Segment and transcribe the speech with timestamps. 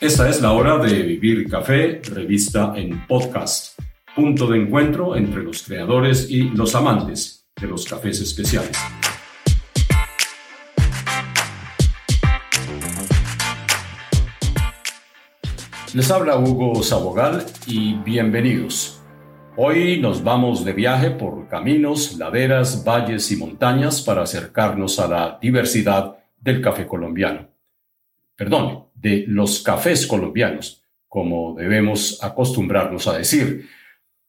[0.00, 3.76] Esta es la hora de Vivir Café, revista en podcast,
[4.14, 8.78] punto de encuentro entre los creadores y los amantes de los cafés especiales.
[15.92, 19.02] Les habla Hugo Sabogal y bienvenidos.
[19.56, 25.38] Hoy nos vamos de viaje por caminos, laderas, valles y montañas para acercarnos a la
[25.42, 27.48] diversidad del café colombiano.
[28.36, 33.68] Perdón, de los cafés colombianos, como debemos acostumbrarnos a decir.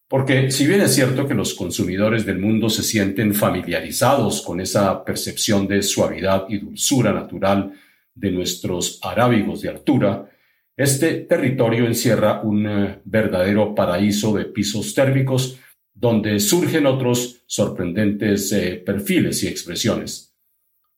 [0.07, 5.03] Porque si bien es cierto que los consumidores del mundo se sienten familiarizados con esa
[5.03, 7.73] percepción de suavidad y dulzura natural
[8.15, 10.29] de nuestros arábigos de altura,
[10.75, 15.59] este territorio encierra un eh, verdadero paraíso de pisos térmicos
[15.93, 20.33] donde surgen otros sorprendentes eh, perfiles y expresiones.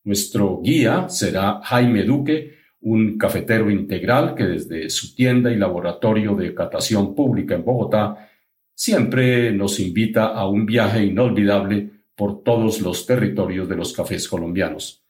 [0.03, 6.53] Nuestro guía será Jaime Duque, un cafetero integral que desde su tienda y laboratorio de
[6.53, 8.29] catación pública en Bogotá
[8.73, 15.03] siempre nos invita a un viaje inolvidable por todos los territorios de los cafés colombianos.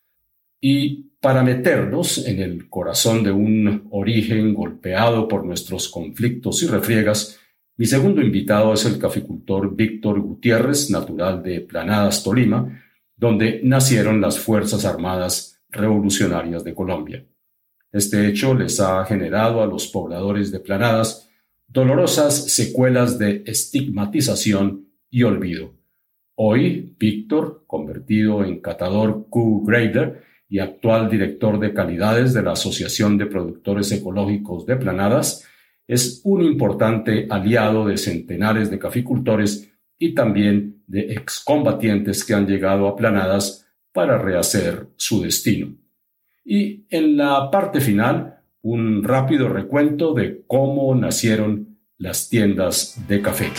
[0.59, 7.39] Y para meternos en el corazón de un origen golpeado por nuestros conflictos y refriegas,
[7.77, 12.83] mi segundo invitado es el caficultor Víctor Gutiérrez, natural de Planadas, Tolima,
[13.15, 17.25] donde nacieron las Fuerzas Armadas Revolucionarias de Colombia.
[17.91, 21.29] Este hecho les ha generado a los pobladores de Planadas
[21.67, 25.73] dolorosas secuelas de estigmatización y olvido.
[26.35, 33.25] Hoy, Víctor, convertido en catador Q-Grader y actual director de calidades de la Asociación de
[33.25, 35.45] Productores Ecológicos de Planadas,
[35.87, 42.87] es un importante aliado de centenares de caficultores y también de excombatientes que han llegado
[42.87, 45.80] a Planadas para rehacer su destino.
[46.43, 53.49] Y en la parte final, un rápido recuento de cómo nacieron las tiendas de café.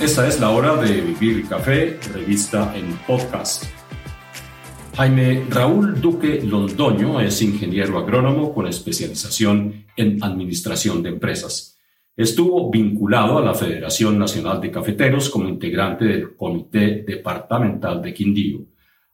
[0.00, 3.64] Esta es la hora de Vivir Café, revista en podcast.
[4.96, 11.71] Jaime Raúl Duque Londoño es ingeniero agrónomo con especialización en administración de empresas.
[12.14, 18.66] Estuvo vinculado a la Federación Nacional de Cafeteros como integrante del Comité Departamental de Quindío.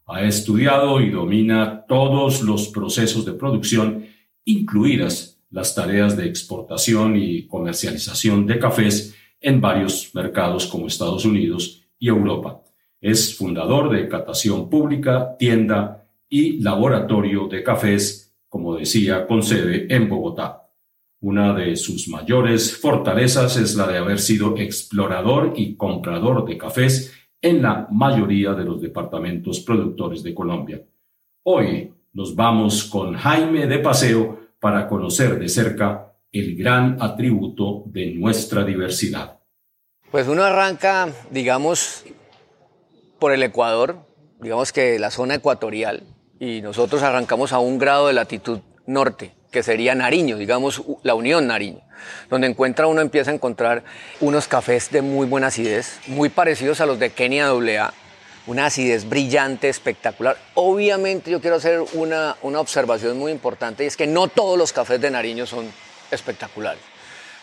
[0.06, 4.04] Ha estudiado y domina todos los procesos de producción,
[4.44, 11.86] incluidas las tareas de exportación y comercialización de cafés en varios mercados como Estados Unidos
[12.00, 12.62] y Europa.
[13.00, 20.08] Es fundador de Catación Pública, tienda y laboratorio de cafés, como decía, con sede en
[20.08, 20.67] Bogotá.
[21.20, 27.12] Una de sus mayores fortalezas es la de haber sido explorador y comprador de cafés
[27.42, 30.80] en la mayoría de los departamentos productores de Colombia.
[31.42, 38.14] Hoy nos vamos con Jaime de Paseo para conocer de cerca el gran atributo de
[38.14, 39.40] nuestra diversidad.
[40.12, 42.04] Pues uno arranca, digamos,
[43.18, 44.06] por el Ecuador,
[44.40, 46.04] digamos que la zona ecuatorial,
[46.38, 51.46] y nosotros arrancamos a un grado de latitud norte que sería Nariño, digamos la Unión
[51.46, 51.80] Nariño,
[52.30, 53.82] donde encuentra uno empieza a encontrar
[54.20, 57.92] unos cafés de muy buena acidez, muy parecidos a los de Kenia AA,
[58.46, 60.36] una acidez brillante, espectacular.
[60.54, 64.72] Obviamente yo quiero hacer una, una observación muy importante y es que no todos los
[64.72, 65.70] cafés de Nariño son
[66.10, 66.82] espectaculares.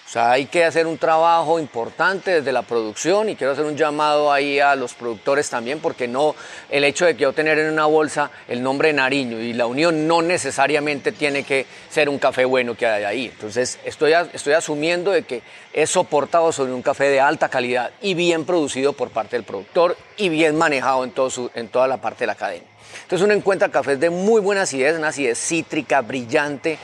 [0.06, 3.76] O sea, hay que hacer un trabajo importante desde la producción y quiero hacer un
[3.76, 6.36] llamado ahí a los productores también, porque no
[6.70, 9.66] el hecho de que yo tener en una bolsa el nombre de Nariño y la
[9.66, 13.26] Unión no necesariamente tiene que ser un café bueno que hay ahí.
[13.26, 15.42] Entonces, estoy, estoy asumiendo de que
[15.74, 19.98] es soportado sobre un café de alta calidad y bien producido por parte del productor
[20.18, 21.14] y bien manejado en,
[21.56, 22.66] en toda la parte de la cadena.
[23.02, 26.78] Entonces, uno encuentra cafés de muy buena acidez, una acidez cítrica, brillante,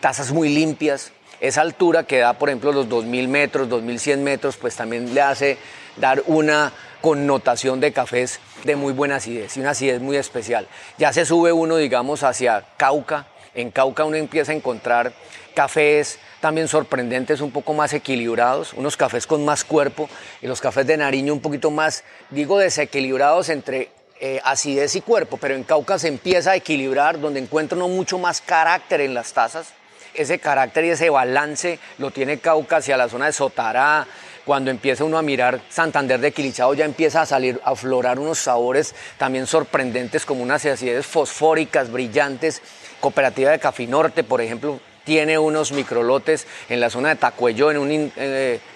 [0.00, 1.12] tazas muy limpias,
[1.46, 5.58] esa altura que da, por ejemplo, los 2.000 metros, 2.100 metros, pues también le hace
[5.96, 6.72] dar una
[7.02, 10.66] connotación de cafés de muy buena acidez y una acidez muy especial.
[10.96, 13.26] Ya se sube uno, digamos, hacia Cauca.
[13.54, 15.12] En Cauca uno empieza a encontrar
[15.54, 20.08] cafés también sorprendentes, un poco más equilibrados, unos cafés con más cuerpo
[20.40, 25.36] y los cafés de Nariño un poquito más, digo, desequilibrados entre eh, acidez y cuerpo,
[25.36, 29.32] pero en Cauca se empieza a equilibrar, donde encuentra uno mucho más carácter en las
[29.34, 29.74] tazas
[30.14, 34.06] ese carácter y ese balance lo tiene Cauca hacia la zona de Sotará.
[34.44, 38.38] Cuando empieza uno a mirar Santander de Quilichao ya empieza a salir, a aflorar unos
[38.38, 42.60] sabores también sorprendentes como unas acidez fosfóricas, brillantes.
[43.00, 47.78] Cooperativa de Café Norte, por ejemplo, tiene unos microlotes en la zona de Tacuello, en
[47.78, 48.10] un eh,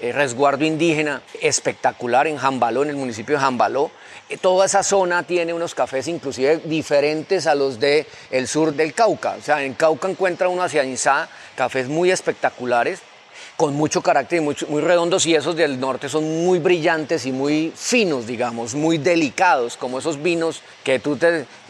[0.00, 3.90] eh, resguardo indígena espectacular en Jambaló, en el municipio de Jambaló.
[4.40, 9.36] Toda esa zona tiene unos cafés inclusive diferentes a los del el sur del Cauca.
[9.38, 13.00] O sea, en Cauca encuentra uno hacia Inzá cafés muy espectaculares
[13.58, 17.32] con mucho carácter y muy, muy, redondos y esos del norte son muy brillantes y
[17.32, 21.18] muy finos, digamos, muy delicados, como esos vinos que tú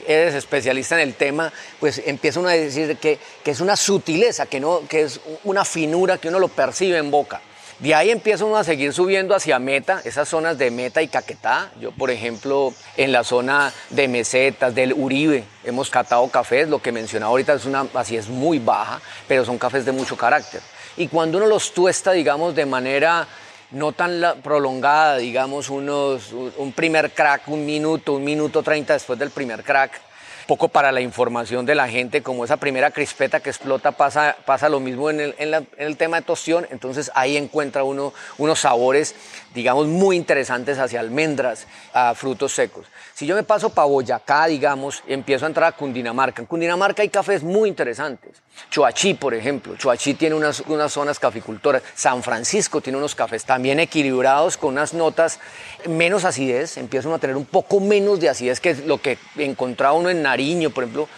[0.06, 1.50] eres especialista en el tema,
[1.80, 5.64] pues empieza uno a decir que, que es una sutileza, que, no, que es una
[5.64, 7.40] finura que uno lo percibe en boca.
[7.78, 11.70] De ahí empieza uno a seguir subiendo hacia Meta, esas zonas de Meta y Caquetá.
[11.80, 16.68] Yo, por ejemplo, en la zona de Mesetas, del Uribe, hemos catado cafés.
[16.68, 20.16] Lo que mencionaba ahorita es una así es muy baja, pero son cafés de mucho
[20.16, 20.60] carácter
[20.98, 23.26] y cuando uno los tuesta, digamos, de manera
[23.70, 29.30] no tan prolongada, digamos, unos, un primer crack, un minuto, un minuto treinta después del
[29.30, 30.00] primer crack,
[30.48, 34.70] poco para la información de la gente, como esa primera crispeta que explota pasa, pasa
[34.70, 39.14] lo mismo en el, en, el tema de tostión, entonces ahí encuentra uno unos sabores,
[39.52, 41.66] digamos, muy interesantes hacia almendras,
[42.14, 42.86] frutos secos.
[43.12, 46.40] Si yo me paso para Boyacá, digamos, empiezo a entrar a Cundinamarca.
[46.40, 48.40] En Cundinamarca hay cafés muy interesantes.
[48.70, 49.76] Choachí, por ejemplo.
[49.76, 51.82] Choachí tiene unas, unas zonas caficultoras.
[51.94, 55.40] San Francisco tiene unos cafés también equilibrados con unas notas
[55.86, 56.76] menos acidez.
[56.76, 60.70] Empieza a tener un poco menos de acidez que lo que encontraba uno en Nariño,
[60.70, 61.08] por ejemplo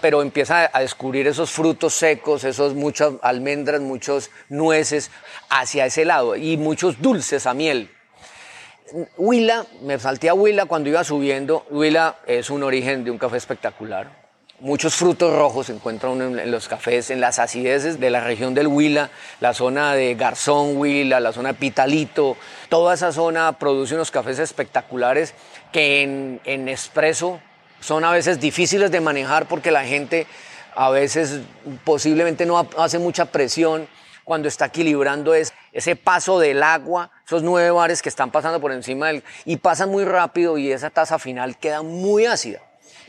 [0.00, 5.10] pero empieza a descubrir esos frutos secos, esos muchas almendras, muchos nueces
[5.48, 7.90] hacia ese lado y muchos dulces a miel.
[9.16, 11.66] Huila, me salté a Huila cuando iba subiendo.
[11.70, 14.19] Huila es un origen de un café espectacular.
[14.60, 18.66] Muchos frutos rojos se encuentran en los cafés, en las acideces de la región del
[18.66, 19.08] Huila,
[19.40, 22.36] la zona de Garzón, Huila, la zona de Pitalito.
[22.68, 25.32] Toda esa zona produce unos cafés espectaculares
[25.72, 27.40] que en, en expreso
[27.80, 30.26] son a veces difíciles de manejar porque la gente
[30.74, 31.40] a veces
[31.84, 33.88] posiblemente no hace mucha presión
[34.24, 38.72] cuando está equilibrando es ese paso del agua, esos nueve bares que están pasando por
[38.72, 39.24] encima del...
[39.46, 42.60] y pasan muy rápido y esa taza final queda muy ácida.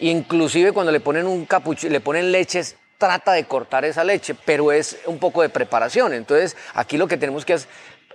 [0.01, 4.71] Inclusive cuando le ponen un capuchino, le ponen leches, trata de cortar esa leche, pero
[4.71, 6.13] es un poco de preparación.
[6.13, 7.68] Entonces aquí lo que tenemos que es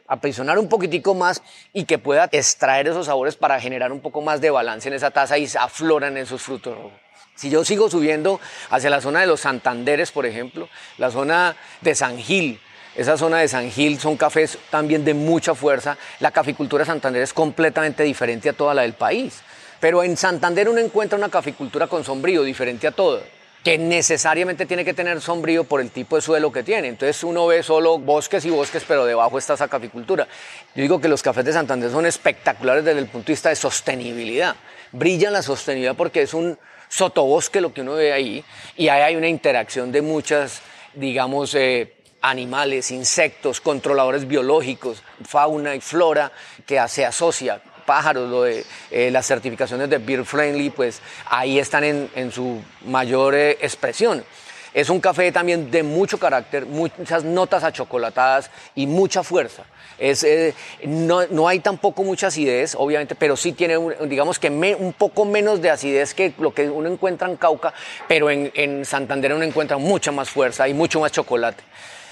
[0.09, 1.43] aprisionar un poquitico más
[1.73, 5.11] y que pueda extraer esos sabores para generar un poco más de balance en esa
[5.11, 7.01] taza y afloran esos frutos rojos.
[7.37, 8.41] Si yo sigo subiendo
[8.71, 10.69] hacia la zona de los Santanderes, por ejemplo,
[10.99, 12.61] la zona de San Gil,
[12.97, 15.99] esa zona de San Gil son cafés también de mucha fuerza.
[16.21, 19.43] La caficultura de Santander es completamente diferente a toda la del país.
[19.81, 23.23] Pero en Santander uno encuentra una caficultura con sombrío diferente a todo
[23.67, 26.87] que necesariamente tiene que tener sombrío por el tipo de suelo que tiene.
[26.87, 30.29] Entonces uno ve solo bosques y bosques, pero debajo está esa caficultura.
[30.77, 33.57] Yo digo que los cafés de Santander son espectaculares desde el punto de vista de
[33.57, 34.55] sostenibilidad.
[34.93, 36.57] Brillan la sostenibilidad porque es un
[36.89, 38.45] sotobosque lo que uno ve ahí
[38.77, 40.63] y ahí hay una interacción de muchas,
[40.95, 46.33] digamos, eh, animales, insectos, controladores biológicos, fauna y flora
[46.67, 51.85] que se asocia pájaros, lo de, eh, las certificaciones de Beer Friendly, pues ahí están
[51.85, 54.25] en, su mayor eh, expresión.
[54.75, 59.63] Es un café también de mucho carácter, muchas notas achocolatadas y mucha fuerza.
[59.97, 60.53] Es, eh,
[60.85, 65.71] no, hay tampoco mucha acidez, obviamente, pero sí tiene, digamos que un poco menos de
[65.71, 67.73] acidez que lo que uno encuentra en Cauca,
[68.07, 71.65] pero en, en Santander uno encuentra mucha más fuerza y mucho más chocolate.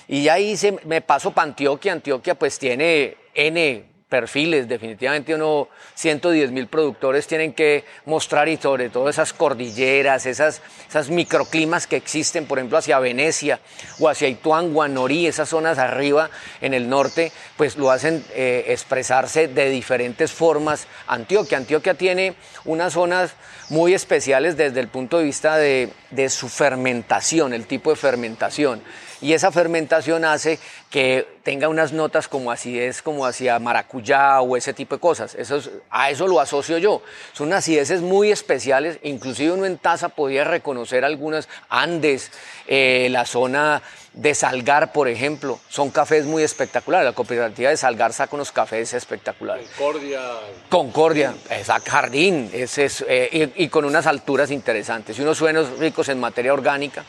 [0.08, 1.92] Y ahí se, me paso para Antioquia.
[1.92, 8.88] Antioquia pues tiene N perfiles, definitivamente uno, 110 mil productores tienen que mostrar y sobre
[8.88, 13.58] todo esas cordilleras, esas, esas microclimas que existen, por ejemplo, hacia Venecia
[13.98, 19.48] o hacia Ituán, Guanorí, esas zonas arriba en el norte, pues lo hacen eh, expresarse
[19.48, 20.86] de diferentes formas.
[21.08, 23.32] Antioquia, Antioquia tiene unas zonas
[23.68, 28.80] muy especiales desde el punto de vista de, de su fermentación, el tipo de fermentación
[29.24, 30.58] y esa fermentación hace
[30.90, 35.34] que tenga unas notas como acidez, como hacia maracuyá o ese tipo de cosas.
[35.34, 37.00] Eso a eso lo asocio yo.
[37.32, 42.32] Son acideces muy especiales, inclusive uno en taza podía reconocer algunas Andes,
[42.66, 43.80] eh, la zona
[44.12, 47.06] de Salgar, por ejemplo, son cafés muy espectaculares.
[47.06, 49.70] La cooperativa de Salgar saca unos cafés espectaculares.
[49.78, 50.20] Concordia.
[50.68, 55.78] Concordia, exacto, jardín, ese es, eh, y, y, con unas alturas interesantes y unos suenos
[55.78, 57.06] ricos en materia orgánica.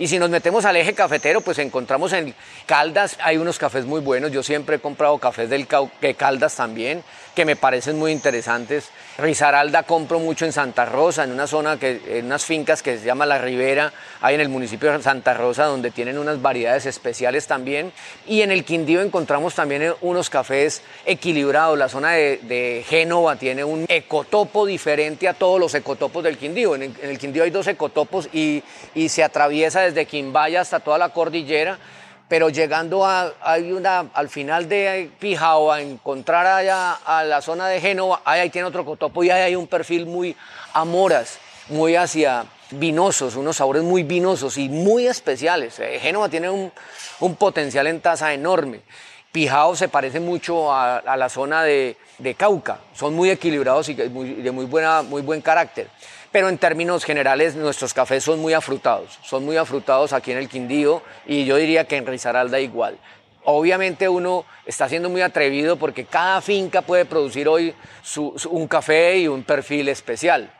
[0.00, 4.00] Y si nos metemos al eje cafetero, pues encontramos en Caldas, hay unos cafés muy
[4.00, 4.32] buenos.
[4.32, 5.68] Yo siempre he comprado cafés del
[6.00, 7.04] de Caldas también,
[7.34, 8.88] que me parecen muy interesantes.
[9.18, 13.04] Risaralda compro mucho en Santa Rosa, en una zona, que, en unas fincas que se
[13.04, 13.92] llama La Ribera,
[14.22, 17.92] hay en el municipio de Santa Rosa, donde tienen unas variedades especiales también.
[18.26, 21.78] Y en el Quindío encontramos también unos cafés equilibrados.
[21.78, 26.74] La zona de, Génova tiene un ecotopo diferente a todos los ecotopos del Quindío.
[26.74, 28.62] En el, Quindío hay dos ecotopos y,
[28.94, 31.78] y se atraviesa desde Quimbaya hasta toda la cordillera,
[32.28, 37.68] pero llegando a, hay una, al final de Pijao a encontrar allá a la zona
[37.68, 40.36] de Génova, ahí, ahí tiene otro cotopo y ahí hay un perfil muy
[40.72, 45.78] amoras, muy hacia vinosos, unos sabores muy vinosos y muy especiales.
[45.80, 46.72] Eh, Génova tiene un,
[47.20, 48.80] un potencial en taza enorme.
[49.32, 51.96] Pijao se parece mucho a, la zona de,
[52.36, 55.88] Cauca, son muy equilibrados y de muy, buena, muy buen carácter.
[56.32, 60.48] Pero en términos generales nuestros cafés son muy afrutados, son muy afrutados aquí en el
[60.48, 62.98] Quindío y yo diría que en Risaralda igual.
[63.44, 67.74] Obviamente uno está siendo muy atrevido porque cada finca puede producir hoy
[68.48, 70.52] un café y un perfil especial.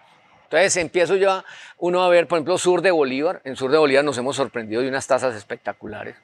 [0.45, 1.45] Entonces empiezo ya
[1.79, 3.41] uno a ver, por ejemplo, Sur de Bolívar.
[3.45, 6.17] En Sur de Bolívar nos hemos sorprendido de unas tazas espectaculares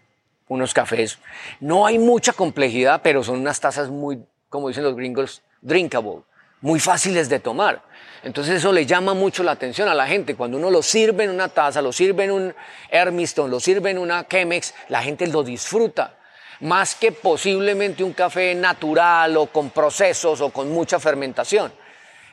[0.49, 1.19] unos cafés.
[1.61, 6.21] No hay mucha complejidad, pero son unas tazas muy, como dicen los gringos, drinkable,
[6.61, 7.83] muy fáciles de tomar.
[8.27, 10.35] Entonces eso le llama mucho la atención a la gente.
[10.35, 12.55] Cuando uno lo sirve en una taza, lo sirve en un
[12.91, 16.13] Hermiston, lo sirve en una Chemex, la gente lo disfruta.
[16.59, 21.73] Más que posiblemente un café natural o con procesos o con mucha fermentación.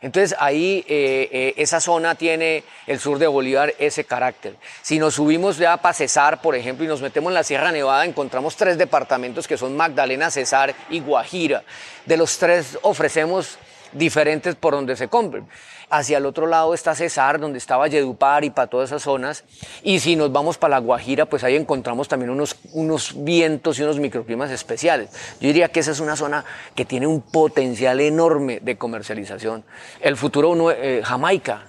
[0.01, 4.55] Entonces ahí eh, eh, esa zona tiene el sur de Bolívar ese carácter.
[4.81, 8.03] Si nos subimos ya para Cesar, por ejemplo, y nos metemos en la Sierra Nevada,
[8.03, 11.63] encontramos tres departamentos que son Magdalena, Cesar y Guajira.
[12.07, 13.59] De los tres ofrecemos
[13.93, 15.47] diferentes por donde se compren.
[15.89, 19.43] Hacia el otro lado está Cesar, donde estaba Yedupar y para todas esas zonas.
[19.83, 23.83] Y si nos vamos para la Guajira, pues ahí encontramos también unos, unos vientos y
[23.83, 25.09] unos microclimas especiales.
[25.39, 29.63] Yo diría que esa es una zona que tiene un potencial enorme de comercialización.
[30.01, 31.65] El futuro eh, Jamaica,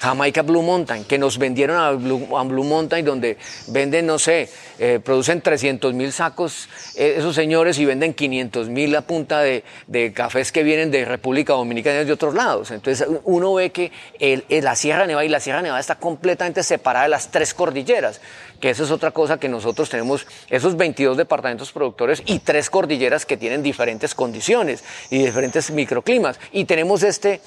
[0.00, 3.36] Jamaica Blue Mountain, que nos vendieron a Blue, Mountain, donde
[3.68, 8.96] venden, no sé, eh, producen 300 mil sacos eh, esos señores y venden 500 mil
[8.96, 9.62] a punta de,
[10.14, 12.70] cafés que vienen de República Dominicana y de otros lados.
[12.70, 13.92] Entonces uno ve que
[14.48, 18.22] la Sierra Nevada y la Sierra Nevada está completamente separada de las tres cordilleras,
[18.58, 23.26] que esa es otra cosa que nosotros tenemos, esos 22 departamentos productores y tres cordilleras
[23.26, 26.40] que tienen diferentes condiciones y diferentes microclimas.
[26.52, 27.42] Y tenemos este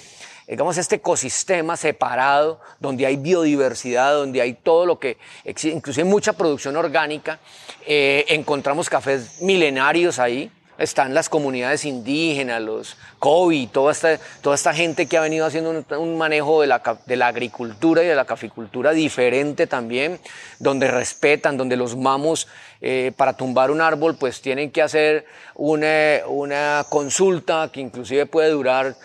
[0.53, 5.17] digamos, este ecosistema separado, donde hay biodiversidad, donde hay todo lo que,
[5.63, 7.39] inclusive mucha producción orgánica,
[7.87, 14.75] eh, encontramos cafés milenarios ahí, están las comunidades indígenas, los COBI, toda esta, toda esta
[14.75, 18.25] gente que ha venido haciendo un, manejo de la, de la, agricultura y de la
[18.25, 20.19] caficultura diferente también,
[20.59, 22.47] donde respetan, donde los mamos
[22.79, 28.51] eh, para tumbar un árbol pues tienen que hacer una, una consulta que inclusive puede
[28.51, 28.95] durar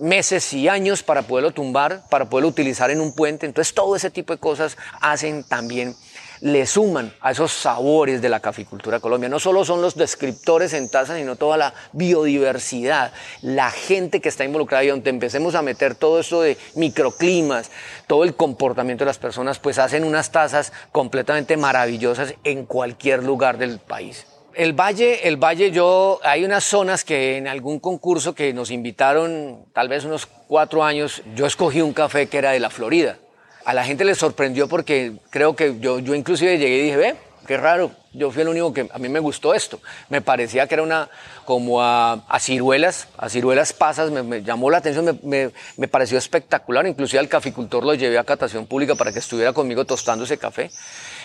[0.00, 3.46] meses y años para poderlo tumbar, para poderlo utilizar en un puente.
[3.46, 5.94] Entonces todo ese tipo de cosas hacen también,
[6.40, 9.28] le suman a esos sabores de la caficultura Colombia.
[9.28, 14.44] No solo son los descriptores en taza, sino toda la biodiversidad, la gente que está
[14.44, 17.70] involucrada y donde empecemos a meter todo eso de microclimas,
[18.08, 23.56] todo el comportamiento de las personas, pues hacen unas tazas completamente maravillosas en cualquier lugar
[23.56, 24.26] del país.
[24.54, 29.64] El valle, el valle, yo, hay unas zonas que en algún concurso que nos invitaron,
[29.72, 33.18] tal vez unos cuatro años, yo escogí un café que era de la Florida.
[33.64, 37.14] A la gente le sorprendió porque creo que yo, yo inclusive llegué y dije, ve,
[37.46, 39.80] qué raro, yo fui el único que a mí me gustó esto.
[40.10, 41.08] Me parecía que era una,
[41.46, 46.86] como a, ciruelas, a ciruelas pasas, me, llamó la atención, me, me, pareció espectacular.
[46.86, 50.70] Inclusive al caficultor lo llevé a catación pública para que estuviera conmigo tostando ese café.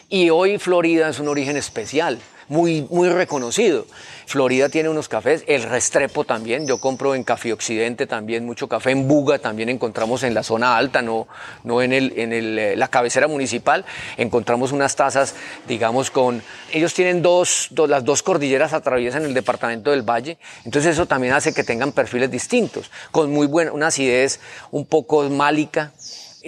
[0.07, 3.85] Y hoy Florida es un origen especial muy, muy reconocido.
[4.25, 8.91] Florida tiene unos cafés, el Restrepo también, yo compro en Café Occidente también mucho café,
[8.91, 11.27] en Buga también encontramos en la zona alta, no,
[11.63, 13.85] no en, el, en el, eh, la cabecera municipal,
[14.17, 15.33] encontramos unas tazas,
[15.65, 16.43] digamos, con...
[16.73, 21.53] Ellos tienen dos, las dos cordilleras atraviesan el departamento del Valle, entonces eso también hace
[21.53, 25.93] que tengan perfiles distintos, con muy buena, una acidez un poco málica,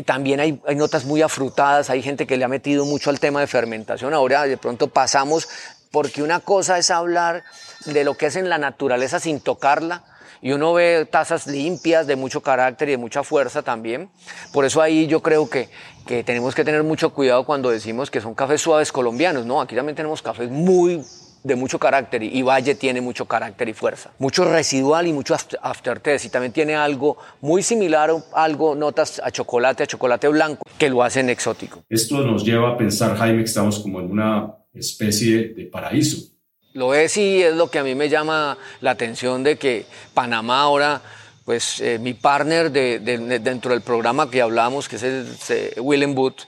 [0.06, 3.42] también hay, hay, notas muy afrutadas, hay gente que le ha metido mucho al tema
[3.42, 4.14] de fermentación.
[4.14, 5.50] Ahora de pronto pasamos
[5.92, 7.44] porque una cosa es hablar
[7.86, 10.04] de lo que es en la naturaleza sin tocarla,
[10.42, 14.10] y uno ve tazas limpias, de mucho carácter y de mucha fuerza también.
[14.54, 15.70] Por eso ahí yo creo que,
[16.06, 19.60] que tenemos que tener mucho cuidado cuando decimos que son cafés suaves colombianos, ¿no?
[19.62, 21.04] Aquí también tenemos cafés muy
[21.44, 24.12] de mucho carácter y Valle tiene mucho carácter y fuerza.
[24.20, 29.84] Mucho residual y mucho aftertaste y también tiene algo muy similar, algo notas a chocolate,
[29.84, 31.84] a chocolate blanco, que lo hacen exótico.
[31.90, 36.18] Esto nos lleva a pensar, Jaime, que estamos como en una especie de paraíso.
[36.74, 40.62] Lo es y es lo que a mí me llama la atención de que Panamá
[40.62, 41.02] ahora,
[41.46, 43.00] pues eh, mi partner de,
[43.40, 46.42] dentro del programa que hablamos, que es el, Willem Booth,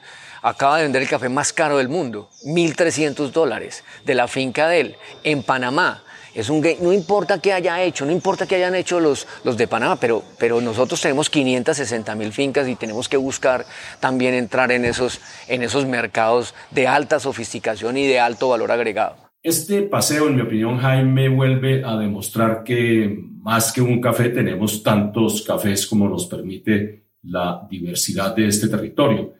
[0.44, 4.82] acaba de vender el café más caro del mundo, 1.300 dólares, de la finca de
[4.82, 6.04] él, en Panamá.
[6.34, 9.68] Es un no importa qué haya hecho, no importa qué hayan hecho los, los de
[9.68, 13.66] Panamá, pero, pero nosotros tenemos 560 mil fincas y tenemos que buscar
[14.00, 15.20] también entrar en esos,
[15.50, 19.18] en esos mercados de alta sofisticación y de alto valor agregado.
[19.44, 24.84] Este paseo, en mi opinión, Jaime, vuelve a demostrar que más que un café tenemos
[24.84, 29.34] tantos cafés como nos permite la diversidad de este territorio.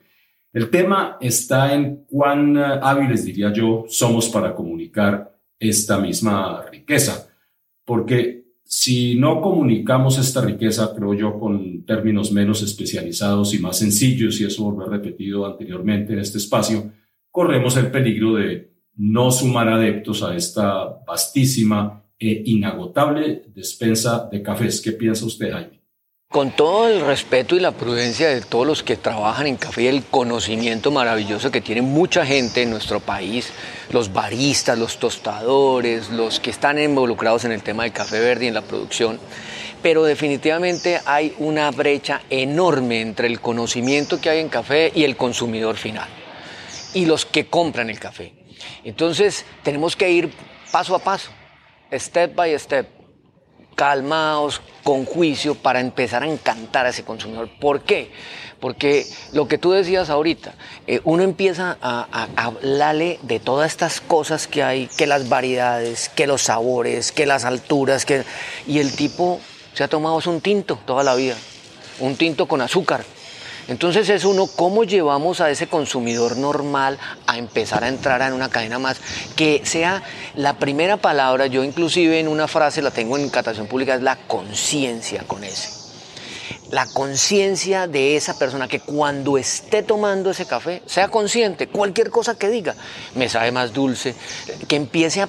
[0.52, 5.31] El tema está en cuán hábiles, diría yo, somos para comunicar
[5.62, 7.28] esta misma riqueza.
[7.84, 14.40] Porque si no comunicamos esta riqueza, creo yo, con términos menos especializados y más sencillos,
[14.40, 16.92] y eso lo he repetido anteriormente en este espacio,
[17.30, 24.80] corremos el peligro de no sumar adeptos a esta vastísima e inagotable despensa de cafés.
[24.80, 25.81] ¿Qué piensa usted, Jaime?
[26.32, 30.02] Con todo el respeto y la prudencia de todos los que trabajan en café el
[30.02, 33.52] conocimiento maravilloso que tiene mucha gente en nuestro país,
[33.90, 38.48] los baristas, los tostadores, los que están involucrados en el tema del café verde y
[38.48, 39.20] en la producción,
[39.82, 45.18] pero definitivamente hay una brecha enorme entre el conocimiento que hay en café y el
[45.18, 46.08] consumidor final,
[46.94, 48.32] y los que compran el café.
[48.84, 50.32] Entonces tenemos que ir
[50.70, 51.28] paso a paso,
[51.92, 53.01] step by step
[53.74, 57.48] calmados, con juicio, para empezar a encantar a ese consumidor.
[57.60, 58.10] ¿Por qué?
[58.60, 60.54] Porque lo que tú decías ahorita,
[60.86, 66.28] eh, uno empieza a, hablarle de todas estas cosas que hay, que las variedades, que
[66.28, 68.24] los sabores, que las alturas, que...
[68.66, 69.40] y el tipo
[69.74, 71.36] se ha tomado un tinto toda la vida,
[71.98, 73.04] un tinto con azúcar,
[73.68, 78.48] entonces es uno, ¿cómo llevamos a ese consumidor normal a empezar a entrar en una
[78.48, 79.00] cadena más?
[79.36, 80.02] Que sea
[80.34, 84.16] la primera palabra, yo inclusive en una frase la tengo en catación pública, es la
[84.16, 85.80] conciencia con ese.
[86.70, 92.36] La conciencia de esa persona que cuando esté tomando ese café, sea consciente, cualquier cosa
[92.36, 92.74] que diga,
[93.14, 94.14] me sabe más dulce,
[94.68, 95.28] que empiece a,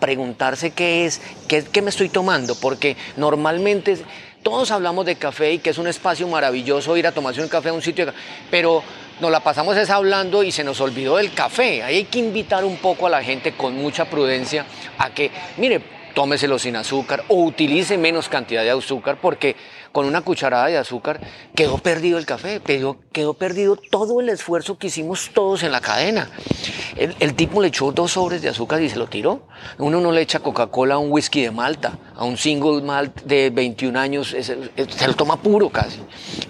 [0.00, 3.98] preguntarse qué es, qué, qué me estoy tomando, porque normalmente
[4.44, 7.70] todos hablamos de café y que es un espacio maravilloso ir a tomarse un café
[7.70, 8.12] a un sitio,
[8.50, 8.84] pero
[9.20, 11.82] nos la pasamos es hablando y se nos olvidó del café.
[11.82, 14.66] Ahí hay que invitar un poco a la gente con mucha prudencia
[14.98, 15.80] a que, mire,
[16.14, 19.56] tómeselo sin azúcar o utilice menos cantidad de azúcar porque
[19.92, 21.20] con una cucharada de azúcar
[21.54, 25.80] quedó perdido el café, quedó, quedó perdido todo el esfuerzo que hicimos todos en la
[25.80, 26.30] cadena.
[26.96, 29.46] El, tipo le echó dos sobres de azúcar y se lo tiró.
[29.78, 33.50] Uno no le echa Coca-Cola a un whisky de Malta, a un single malt de
[33.50, 36.00] 21 años, se lo toma puro casi.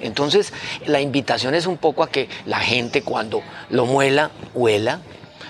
[0.01, 0.53] Entonces,
[0.87, 5.01] la invitación es un poco a que la gente cuando lo muela, huela.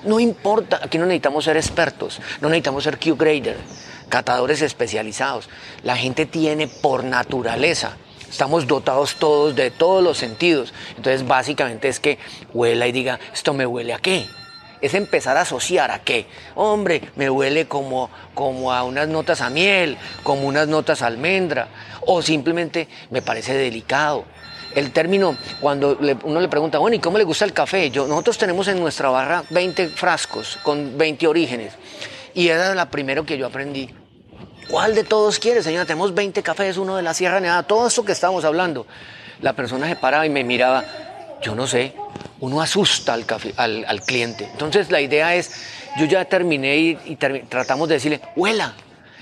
[0.04, 3.56] No importa, aquí no necesitamos ser expertos, no necesitamos ser Q-grader
[4.08, 5.48] catadores especializados.
[5.82, 7.96] La gente tiene por naturaleza.
[8.28, 10.72] Estamos dotados todos de todos los sentidos.
[10.96, 12.18] Entonces básicamente es que
[12.52, 14.26] huela y diga, esto me huele a qué.
[14.80, 16.26] Es empezar a asociar a qué.
[16.54, 21.68] Hombre, me huele como, como a unas notas a miel, como unas notas a almendra.
[22.02, 24.24] O simplemente me parece delicado.
[24.74, 27.90] El término, cuando uno le pregunta, bueno, ¿y cómo le gusta el café?
[27.90, 31.74] Yo, nosotros tenemos en nuestra barra 20 frascos con 20 orígenes.
[32.34, 33.88] Y era la primero que yo aprendí.
[34.68, 35.84] ¿Cuál de todos quiere, señora?
[35.84, 38.86] Tenemos 20 cafés, uno de la Sierra Nevada, todo eso que estábamos hablando.
[39.40, 40.84] La persona se paraba y me miraba,
[41.44, 41.92] yo no sé,
[42.40, 44.48] uno asusta al, al, cliente.
[44.50, 45.52] Entonces la idea es,
[45.98, 47.16] yo ya terminé y,
[47.48, 48.74] tratamos de decirle, huela,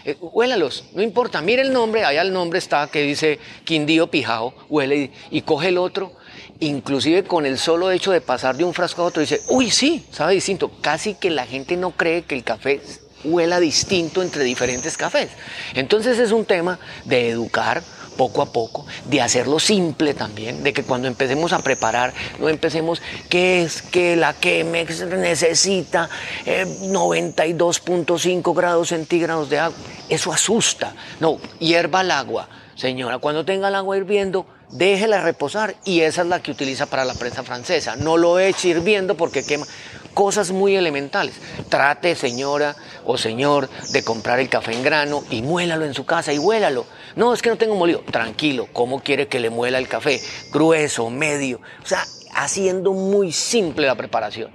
[0.05, 4.55] eh, huélalos, no importa, mire el nombre, allá el nombre está que dice Quindío Pijao,
[4.69, 6.13] huele y, y, coge el otro,
[6.61, 10.07] inclusive con el solo hecho de pasar de un frasco a otro, dice, uy, sí,
[10.13, 12.81] sabe distinto, casi que la gente no cree que el café
[13.25, 15.31] huela distinto entre diferentes cafés.
[15.75, 17.83] Entonces es un tema de educar
[18.17, 23.03] poco a poco, de hacerlo simple también, de que cuando empecemos a preparar, no empecemos,
[23.29, 26.09] ¿qué es que la Chemex necesita
[26.47, 29.77] 92.5 eh, grados centígrados de agua?
[30.09, 30.95] Eso asusta.
[31.21, 32.49] No, hierva el agua.
[32.75, 37.05] Señora, cuando tenga el agua hirviendo, déjela reposar y esa es la que utiliza para
[37.05, 37.97] la prensa francesa.
[37.97, 39.67] No lo eche hirviendo porque quema
[40.15, 41.35] cosas muy elementales.
[41.69, 46.33] Trate, señora o señor, de comprar el café en grano y muélalo en su casa
[46.33, 46.87] y huélalo.
[47.17, 48.01] No, es que no tengo molido.
[48.01, 50.21] Tranquilo, ¿cómo quiere que le muela el café?
[50.51, 51.61] Grueso, medio.
[51.83, 52.05] O sea,
[52.35, 54.51] haciendo muy simple la preparación.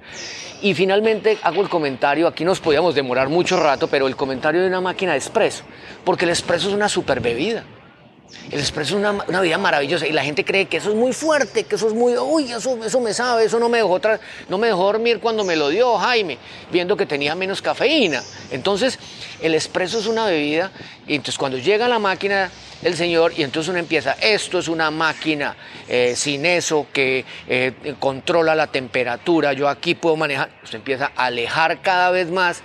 [0.59, 4.67] Y finalmente hago el comentario, aquí nos podíamos demorar mucho rato, pero el comentario de
[4.67, 5.63] una máquina de expreso,
[6.03, 7.63] porque el expreso es una super bebida.
[8.51, 11.63] El expreso es una, vida maravillosa y la gente cree que eso es muy fuerte,
[11.63, 13.99] que eso es muy, uy, eso, eso me sabe, eso no me, dejó
[14.49, 16.37] no me dejó dormir cuando me lo dio Jaime,
[16.71, 18.23] viendo que tenía menos cafeína.
[18.51, 18.99] Entonces,
[19.41, 20.71] el expreso es una bebida
[21.07, 24.91] y entonces cuando llega la máquina del señor y entonces uno empieza, esto es una
[24.91, 25.55] máquina
[25.87, 31.25] eh, sin eso que eh, controla la temperatura, yo aquí puedo manejar, se empieza a
[31.25, 32.61] alejar cada vez más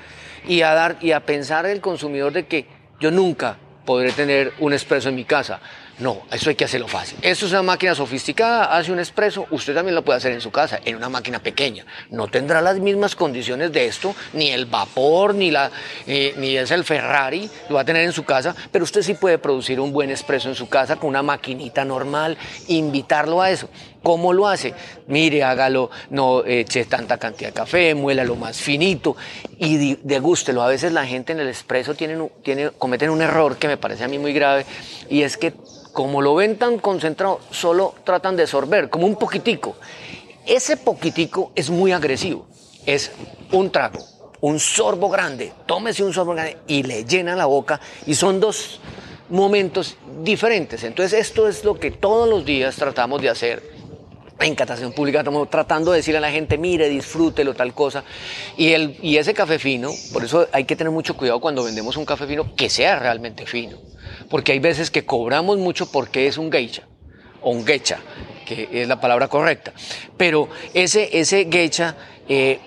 [0.47, 2.67] y a dar y a pensar el consumidor de que
[3.01, 5.61] yo nunca podré tener un expreso en mi casa.
[5.99, 7.19] No, eso hay que hacerlo fácil.
[7.23, 10.51] Eso es una máquina sofisticada, hace un expreso, usted también lo puede hacer en su
[10.51, 11.85] casa, en una máquina pequeña.
[12.11, 15.71] No tendrá las mismas condiciones de esto, ni el vapor, ni, la,
[16.07, 19.15] eh, ni es el Ferrari, lo va a tener en su casa, pero usted sí
[19.15, 23.69] puede producir un buen expreso en su casa con una maquinita normal, invitarlo a eso.
[24.03, 24.75] ¿Cómo lo hace?
[25.07, 29.17] Mire, hágalo, no eche tanta cantidad de café, muélalo más finito
[29.59, 30.63] y degústelo.
[30.63, 34.05] A veces la gente en el expreso tiene, tiene, cometen un error que me parece
[34.05, 34.67] a mí muy grave
[35.09, 35.53] y es que
[35.93, 39.77] como lo ven tan concentrado, solo tratan de sorber, como un poquitico.
[40.47, 42.47] Ese poquitico es muy agresivo.
[42.87, 43.13] Es
[43.53, 44.01] un trago,
[44.41, 45.53] un sorbo grande.
[45.67, 47.81] Tómese un sorbo grande y le llena la boca.
[48.07, 48.81] Y son dos
[49.29, 50.83] momentos diferentes.
[50.83, 53.72] Entonces esto es lo que todos los días tratamos de hacer
[54.41, 58.05] en catación pública estamos tratando de decirle a la gente, mire, disfrútelo, tal cosa.
[58.57, 61.97] Y, el, y ese café fino, por eso hay que tener mucho cuidado cuando vendemos
[61.97, 63.79] un café fino, que sea realmente fino.
[64.29, 66.83] Porque hay veces que cobramos mucho porque es un geisha
[67.41, 67.99] o un geisha,
[68.47, 69.73] que es la palabra correcta.
[70.17, 71.97] Pero ese, ese geisha
[72.29, 72.59] eh,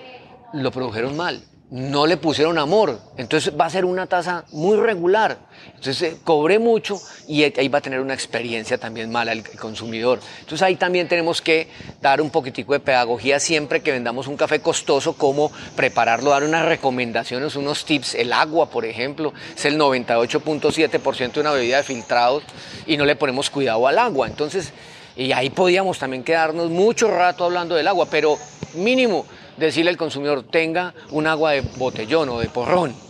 [0.53, 2.99] lo produjeron mal no le pusieron amor.
[3.17, 5.37] Entonces va a ser una tasa muy regular.
[5.75, 10.19] Entonces eh, cobré mucho y ahí va a tener una experiencia también mala el, consumidor.
[10.41, 11.67] Entonces ahí también tenemos que
[12.01, 16.65] dar un poquitico de pedagogía siempre que vendamos un café costoso, cómo prepararlo, dar unas
[16.65, 18.15] recomendaciones, unos tips.
[18.15, 22.43] El agua, por ejemplo, es el 98.7% de una bebida de filtrados
[22.85, 24.27] y no le ponemos cuidado al agua.
[24.27, 24.71] Entonces,
[25.15, 28.37] y ahí podíamos también quedarnos mucho rato hablando del agua, pero
[28.75, 29.25] mínimo
[29.57, 33.05] decirle al consumidor tenga un agua de botellón o de porrón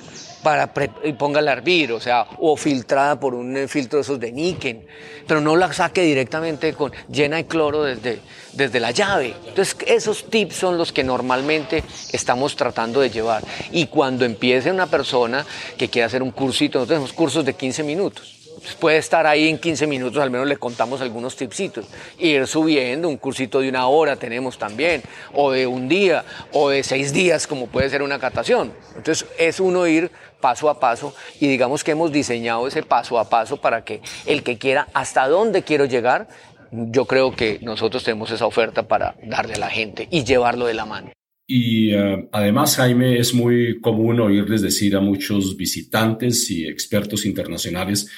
[0.46, 0.72] para
[1.04, 4.32] y póngala a hervir, o sea, o filtrada por un eh, filtro de esos de
[4.32, 4.86] níquel,
[5.28, 8.20] pero no la saque directamente con llena de cloro desde,
[8.54, 9.34] desde la llave.
[9.48, 13.44] Entonces, esos tips son los que normalmente estamos tratando de llevar.
[13.72, 15.44] Y cuando empiece una persona
[15.80, 18.35] que quiere hacer un cursito, nosotros tenemos cursos de 15 minutos
[18.80, 21.86] puede estar ahí en 15 minutos, al menos le contamos algunos tipsitos.
[22.20, 25.02] Ir subiendo, un cursito de una hora tenemos también,
[25.34, 28.74] o de un día, o de seis días, como puede ser una catación.
[28.96, 33.30] Entonces es uno ir paso a paso y digamos que hemos diseñado ese paso a
[33.30, 36.28] paso para que el que quiera hasta dónde quiero llegar,
[36.72, 40.74] yo creo que nosotros tenemos esa oferta para darle a la gente y llevarlo de
[40.74, 41.12] la mano.
[41.48, 48.10] Y eh, además, Jaime, es muy común oírles decir a muchos visitantes y expertos internacionales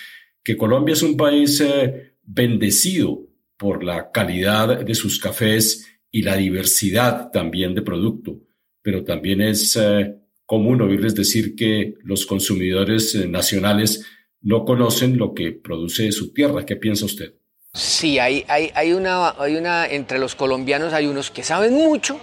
[0.47, 6.37] que Colombia es un país eh, bendecido por la calidad de sus cafés y la
[6.37, 8.39] diversidad también de producto,
[8.81, 14.05] pero también es eh, común oírles decir que los consumidores eh, nacionales
[14.39, 16.65] no conocen lo que produce su tierra.
[16.65, 17.33] ¿Qué piensa usted?
[17.73, 22.21] Sí, hay, hay, una, hay una, entre los colombianos hay unos que saben mucho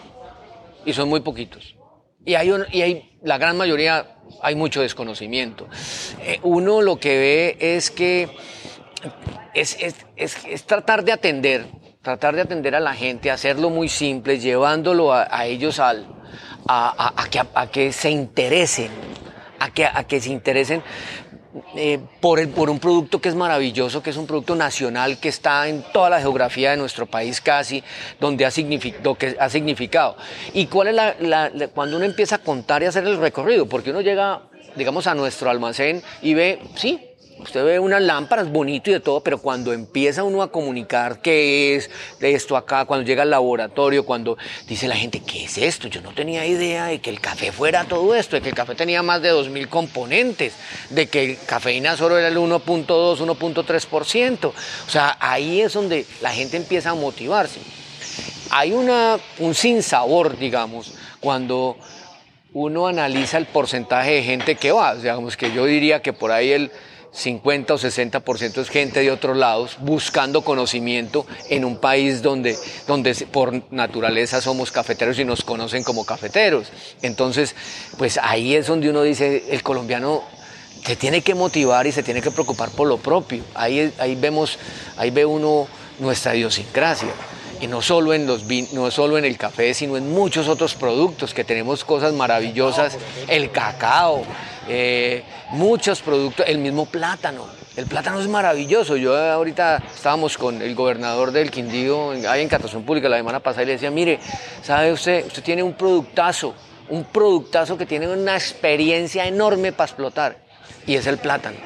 [0.86, 1.76] y son muy poquitos.
[2.24, 5.66] Y hay, y hay la gran mayoría hay mucho desconocimiento.
[6.20, 8.28] Eh, uno lo que ve es que
[9.54, 11.66] es, tratar de atender,
[12.02, 16.06] tratar de atender a la gente, hacerlo muy simple, llevándolo a, ellos al,
[16.66, 18.90] a, que, a, que, se interesen,
[19.58, 20.82] a que, a que se interesen
[21.76, 25.28] eh, por, el, por un producto que es maravilloso, que es un producto nacional que
[25.28, 27.82] está en toda la geografía de nuestro país casi,
[28.18, 30.16] donde ha, significado, que ha significado.
[30.52, 33.66] ¿Y cuál es la, cuando uno empieza a contar y hacer el recorrido?
[33.66, 34.42] Porque uno llega,
[34.74, 39.20] digamos, a nuestro almacén y ve, sí, Usted ve unas lámparas bonito y de todo,
[39.20, 44.38] pero cuando empieza uno a comunicar qué es esto acá, cuando llega al laboratorio, cuando
[44.68, 45.88] dice la gente, ¿qué es esto?
[45.88, 48.76] Yo no tenía idea de que el café fuera todo esto, de que el café
[48.76, 50.54] tenía más de 2.000 componentes,
[50.90, 54.44] de que el cafeína solo era el 1.2, 1.3%.
[54.46, 57.58] O sea, ahí es donde la gente empieza a motivarse.
[58.50, 61.76] Hay una, un sinsabor, digamos, cuando
[62.52, 64.94] uno analiza el porcentaje de gente que va.
[64.94, 66.70] Digamos que yo diría que por ahí el
[67.14, 73.14] 50 o 60% es gente de otros lados buscando conocimiento en un país donde, donde
[73.30, 76.68] por naturaleza somos cafeteros y nos conocen como cafeteros.
[77.02, 77.54] Entonces,
[77.98, 80.24] pues ahí es donde uno dice, el colombiano
[80.84, 83.44] se tiene que motivar y se tiene que preocupar por lo propio.
[83.54, 84.58] Ahí, ahí vemos,
[84.96, 85.68] ahí ve uno
[86.00, 87.12] nuestra idiosincrasia.
[87.60, 91.32] Y no solo, en los no solo en el café, sino en muchos otros productos,
[91.32, 92.98] que tenemos cosas maravillosas,
[93.28, 94.24] el cacao,
[94.68, 97.46] eh, muchos productos, el mismo plátano.
[97.76, 98.96] El plátano es maravilloso.
[98.96, 103.64] Yo ahorita estábamos con el gobernador del Quindío, ahí en Catación Pública la semana pasada,
[103.64, 104.20] y le decía, mire,
[104.62, 105.26] ¿sabe usted?
[105.26, 106.54] Usted tiene un productazo,
[106.88, 110.36] un productazo que tiene una experiencia enorme para explotar,
[110.86, 111.58] y es el plátano.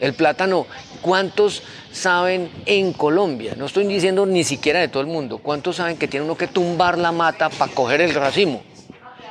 [0.00, 0.66] El plátano,
[1.00, 3.54] ¿cuántos saben en Colombia?
[3.56, 5.38] No estoy diciendo ni siquiera de todo el mundo.
[5.38, 8.64] ¿Cuántos saben que tiene uno que tumbar la mata para coger el racimo?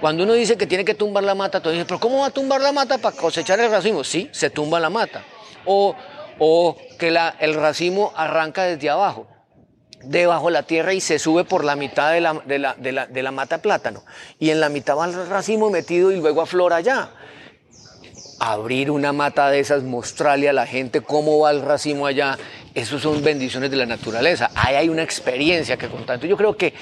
[0.02, 2.32] Cuando uno dice que tiene que tumbar la mata, todos dicen, pero ¿cómo va a
[2.32, 4.04] tumbar la mata para cosechar el racimo?
[4.04, 5.24] Sí, se tumba la mata.
[5.66, 5.96] O,
[6.40, 9.28] o que la, el racimo arranca desde abajo
[10.04, 12.92] debajo de la tierra y se sube por la mitad de la, de la, de
[12.92, 14.04] la, de la mata plátano.
[14.40, 17.12] Y en la mitad va el racimo metido y luego aflora allá.
[18.40, 22.40] Abrir una mata de esas, mostrarle a la gente cómo va el racimo allá,
[22.74, 24.50] eso son bendiciones de la naturaleza.
[24.56, 26.16] Ahí hay una experiencia que contar.
[26.16, 26.74] Entonces yo creo que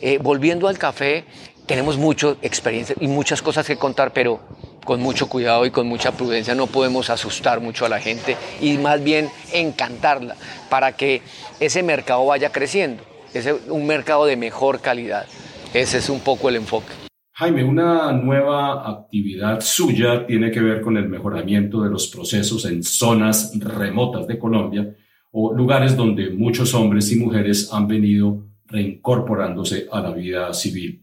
[0.00, 1.26] eh, volviendo al café,
[1.66, 4.40] tenemos mucha experiencia y muchas cosas que contar, pero
[4.84, 8.78] con mucho cuidado y con mucha prudencia no podemos asustar mucho a la gente y
[8.78, 10.36] más bien encantarla
[10.68, 11.22] para que
[11.60, 15.26] ese mercado vaya creciendo, es un mercado de mejor calidad.
[15.72, 16.92] Ese es un poco el enfoque.
[17.34, 22.82] Jaime, una nueva actividad suya tiene que ver con el mejoramiento de los procesos en
[22.82, 24.94] zonas remotas de Colombia
[25.30, 31.01] o lugares donde muchos hombres y mujeres han venido reincorporándose a la vida civil.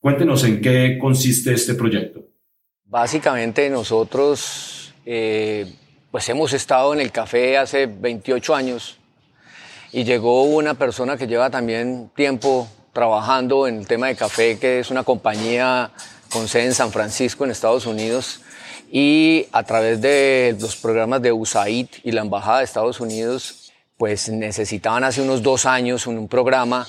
[0.00, 2.24] Cuéntenos en qué consiste este proyecto.
[2.84, 5.70] Básicamente nosotros eh,
[6.10, 8.96] pues hemos estado en el café hace 28 años
[9.92, 14.80] y llegó una persona que lleva también tiempo trabajando en el tema de café, que
[14.80, 15.90] es una compañía
[16.32, 18.40] con sede en San Francisco, en Estados Unidos,
[18.90, 24.30] y a través de los programas de USAID y la Embajada de Estados Unidos, pues
[24.30, 26.86] necesitaban hace unos dos años un, un programa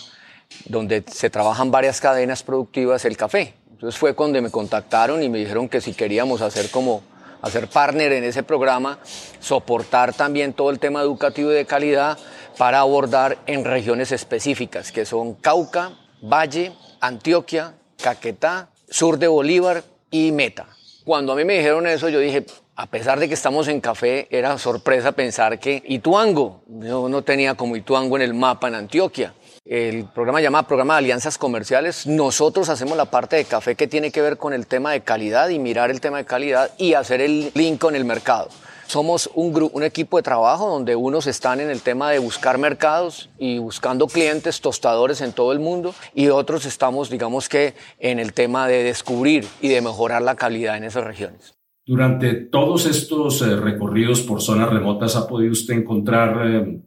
[0.65, 3.53] donde se trabajan varias cadenas productivas el café.
[3.71, 7.01] Entonces fue cuando me contactaron y me dijeron que si queríamos hacer como
[7.41, 8.99] hacer partner en ese programa,
[9.39, 12.17] soportar también todo el tema educativo y de calidad
[12.57, 20.31] para abordar en regiones específicas, que son Cauca, Valle, Antioquia, Caquetá, sur de Bolívar y
[20.31, 20.67] Meta.
[21.03, 24.27] Cuando a mí me dijeron eso, yo dije, a pesar de que estamos en café,
[24.29, 29.33] era sorpresa pensar que Ituango, yo no tenía como Ituango en el mapa en Antioquia
[29.65, 32.07] el programa llama Programa de Alianzas Comerciales.
[32.07, 35.49] Nosotros hacemos la parte de café que tiene que ver con el tema de calidad
[35.49, 38.49] y mirar el tema de calidad y hacer el link con el mercado.
[38.87, 43.29] Somos un, un equipo de trabajo donde unos están en el tema de buscar mercados
[43.37, 48.33] y buscando clientes tostadores en todo el mundo y otros estamos, digamos que, en el
[48.33, 51.53] tema de descubrir y de mejorar la calidad en esas regiones.
[51.85, 56.81] Durante todos estos eh, recorridos por zonas remotas, ¿ha podido usted encontrar eh,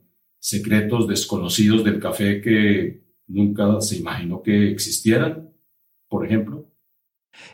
[0.45, 5.49] secretos desconocidos del café que nunca se imaginó que existieran,
[6.07, 6.69] por ejemplo?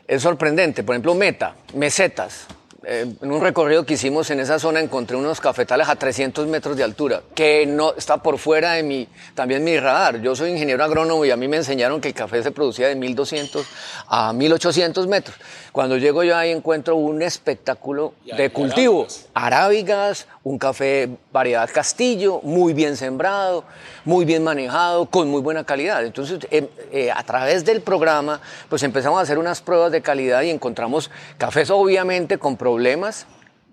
[0.06, 2.46] Es sorprendente, por ejemplo, meta, mesetas.
[2.84, 6.76] Eh, en un recorrido que hicimos en esa zona encontré unos cafetales a 300 metros
[6.76, 10.20] de altura, que no está por fuera de mi, también mi radar.
[10.20, 12.96] Yo soy ingeniero agrónomo y a mí me enseñaron que el café se producía de
[12.96, 13.66] 1200
[14.08, 15.36] a 1800 metros.
[15.72, 19.06] Cuando llego yo ahí encuentro un espectáculo de cultivo.
[19.32, 23.64] Arábigas, un café variedad castillo, muy bien sembrado,
[24.04, 26.04] muy bien manejado, con muy buena calidad.
[26.04, 30.42] Entonces, em, eh, a través del programa, pues empezamos a hacer unas pruebas de calidad
[30.42, 32.71] y encontramos cafés obviamente con problemas,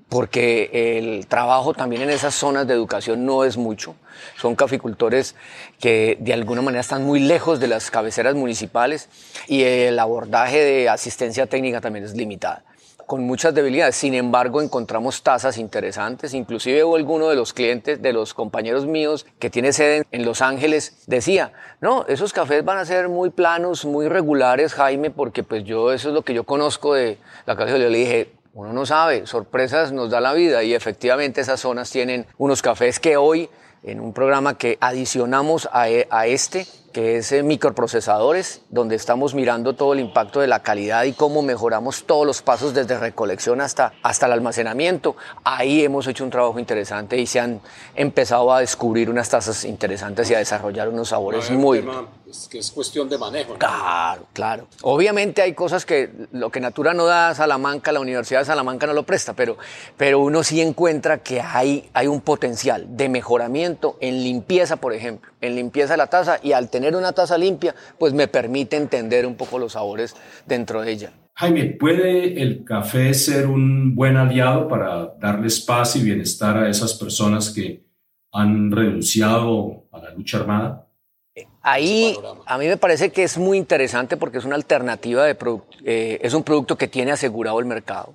[0.10, 3.96] porque el trabajo también en esas zonas de educación no es mucho.
[4.38, 5.36] Son caficultores
[5.80, 9.08] que de alguna manera están muy lejos de las cabeceras municipales
[9.48, 12.64] y el abordaje de asistencia técnica también es limitado
[13.10, 13.96] con muchas debilidades.
[13.96, 16.36] Sin embargo, encontramos tasas interesantes.
[16.36, 20.44] Inclusive hubo alguno de los clientes, de los compañeros míos que tiene sede en Los
[20.44, 25.64] Ángeles, decía, no, esos cafés van a ser muy planos, muy regulares, Jaime, porque pues
[25.64, 27.72] yo, eso es lo que yo conozco de la café.
[27.72, 31.90] Yo le dije, uno no sabe, sorpresas nos da la vida y efectivamente esas zonas
[31.90, 33.50] tienen unos cafés que hoy
[33.84, 39.34] en un programa que adicionamos a, e, a este, que es eh, microprocesadores, donde estamos
[39.34, 43.62] mirando todo el impacto de la calidad y cómo mejoramos todos los pasos desde recolección
[43.62, 45.16] hasta, hasta el almacenamiento.
[45.46, 47.62] Ahí hemos hecho un trabajo interesante y se han
[47.96, 51.88] empezado a descubrir unas tasas interesantes y a desarrollar unos sabores muy...
[52.30, 53.56] es que es cuestión de manejo.
[53.56, 54.68] Claro, claro.
[54.82, 58.88] Obviamente hay cosas que lo que Natura no da a Salamanca, la Universidad de Salamanca
[58.88, 59.58] no lo presta, pero,
[59.98, 65.32] pero uno sí encuentra que hay, hay un potencial de mejoramiento en limpieza, por ejemplo,
[65.42, 69.26] en limpieza de la taza y al tener una taza limpia, pues me permite entender
[69.26, 70.16] un poco los sabores
[70.46, 71.14] dentro de ella.
[71.36, 76.94] Jaime, ¿puede el café ser un buen aliado para darles paz y bienestar a esas
[76.96, 77.86] personas que
[78.34, 80.89] han renunciado a la lucha armada?
[81.62, 85.78] Ahí a mí me parece que es muy interesante porque es una alternativa de producto,
[85.84, 88.14] eh, es un producto que tiene asegurado el mercado.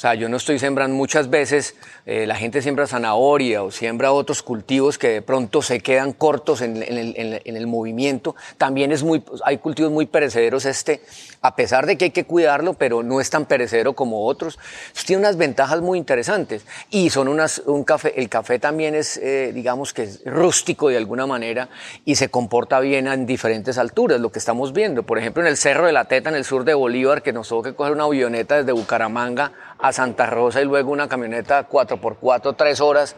[0.00, 1.74] O sea, yo no estoy sembrando muchas veces,
[2.06, 6.62] eh, la gente siembra zanahoria o siembra otros cultivos que de pronto se quedan cortos
[6.62, 8.34] en, el, movimiento.
[8.56, 11.02] También es muy, hay cultivos muy perecederos este,
[11.42, 14.58] a pesar de que hay que cuidarlo, pero no es tan perecedero como otros.
[15.04, 16.64] tiene unas ventajas muy interesantes.
[16.88, 20.96] Y son unas, un café, el café también es, eh, digamos que es rústico de
[20.96, 21.68] alguna manera
[22.06, 25.02] y se comporta bien en diferentes alturas, lo que estamos viendo.
[25.02, 27.50] Por ejemplo, en el Cerro de la Teta, en el sur de Bolívar, que nos
[27.50, 29.52] tuvo que coger una avioneta desde Bucaramanga
[29.82, 33.16] a Santa Rosa y luego una camioneta 4x4, tres horas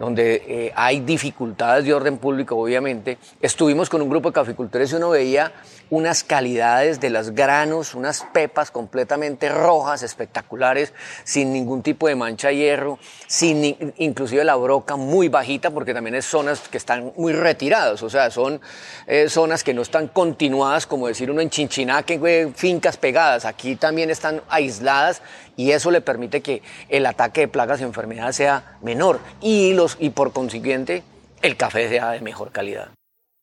[0.00, 3.18] donde eh, hay dificultades de orden público, obviamente.
[3.38, 5.52] Estuvimos con un grupo de caficultores y uno veía
[5.90, 10.94] unas calidades de los granos, unas pepas completamente rojas, espectaculares,
[11.24, 16.14] sin ningún tipo de mancha de hierro, sin inclusive la broca muy bajita, porque también
[16.14, 18.58] es zonas que están muy retiradas, o sea, son
[19.06, 23.76] eh, zonas que no están continuadas, como decir uno en Chinchiná, que fincas pegadas, aquí
[23.76, 25.20] también están aisladas
[25.60, 29.98] y eso le permite que el ataque de plagas y enfermedades sea menor y, los,
[30.00, 31.02] y por consiguiente
[31.42, 32.88] el café sea de mejor calidad.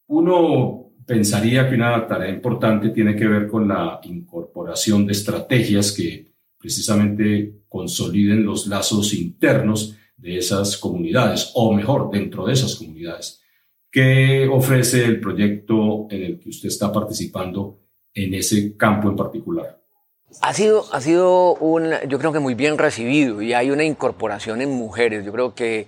[0.08, 6.26] Uno pensaría que una tarea importante tiene que ver con la incorporación de estrategias que
[6.58, 13.44] precisamente consoliden los lazos internos de esas comunidades, o mejor, dentro de esas comunidades.
[13.92, 17.80] ¿Qué ofrece el proyecto en el que usted está participando
[18.12, 19.80] en ese campo en particular?
[20.42, 24.62] Ha sido, ha sido un, yo creo que muy bien recibido y hay una incorporación
[24.62, 25.24] en mujeres.
[25.26, 25.88] Yo creo que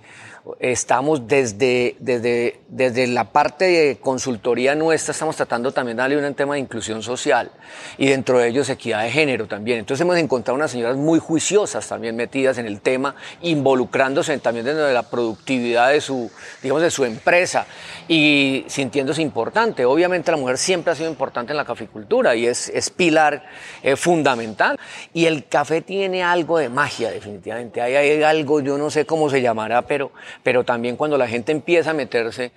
[0.58, 6.34] estamos desde, desde, desde la parte de consultoría nuestra, estamos tratando también de darle un
[6.34, 7.50] tema de inclusión social
[7.98, 9.78] y dentro de ellos equidad de género también.
[9.78, 14.84] Entonces hemos encontrado unas señoras muy juiciosas también metidas en el tema, involucrándose también dentro
[14.84, 16.30] de la productividad de su,
[16.62, 17.66] digamos, de su empresa
[18.08, 19.84] y sintiéndose importante.
[19.84, 23.44] Obviamente la mujer siempre ha sido importante en la caficultura y es, es pilar
[23.82, 24.78] eh, fundamental.
[25.12, 27.80] Y el café tiene algo de magia definitivamente.
[27.82, 30.12] Hay, hay algo, yo no sé cómo se llamará, pero
[30.42, 32.52] pero también cuando la gente empieza a meterse,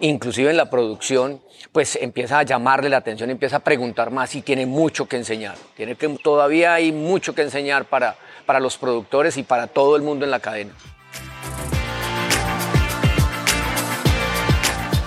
[0.00, 1.40] inclusive en la producción,
[1.72, 5.56] pues empieza a llamarle la atención, empieza a preguntar más y tiene mucho que enseñar.
[5.76, 10.02] Tiene que, todavía hay mucho que enseñar para, para los productores y para todo el
[10.02, 10.72] mundo en la cadena.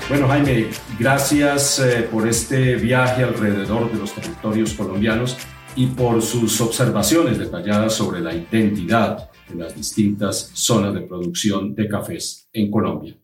[0.10, 0.68] Bueno, Jaime,
[0.98, 5.38] gracias eh, por este viaje alrededor de los territorios colombianos
[5.76, 11.88] y por sus observaciones detalladas sobre la identidad en las distintas zonas de producción de
[11.88, 13.16] cafés en Colombia.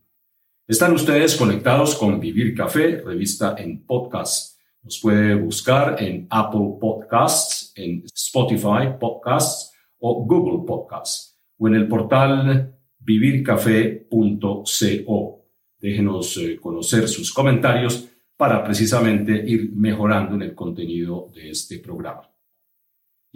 [0.67, 4.59] Están ustedes conectados con Vivir Café, revista en podcast.
[4.81, 11.87] Nos puede buscar en Apple Podcasts, en Spotify Podcasts o Google Podcasts o en el
[11.87, 15.45] portal vivircafé.co.
[15.79, 18.07] Déjenos eh, conocer sus comentarios
[18.37, 22.29] para precisamente ir mejorando en el contenido de este programa.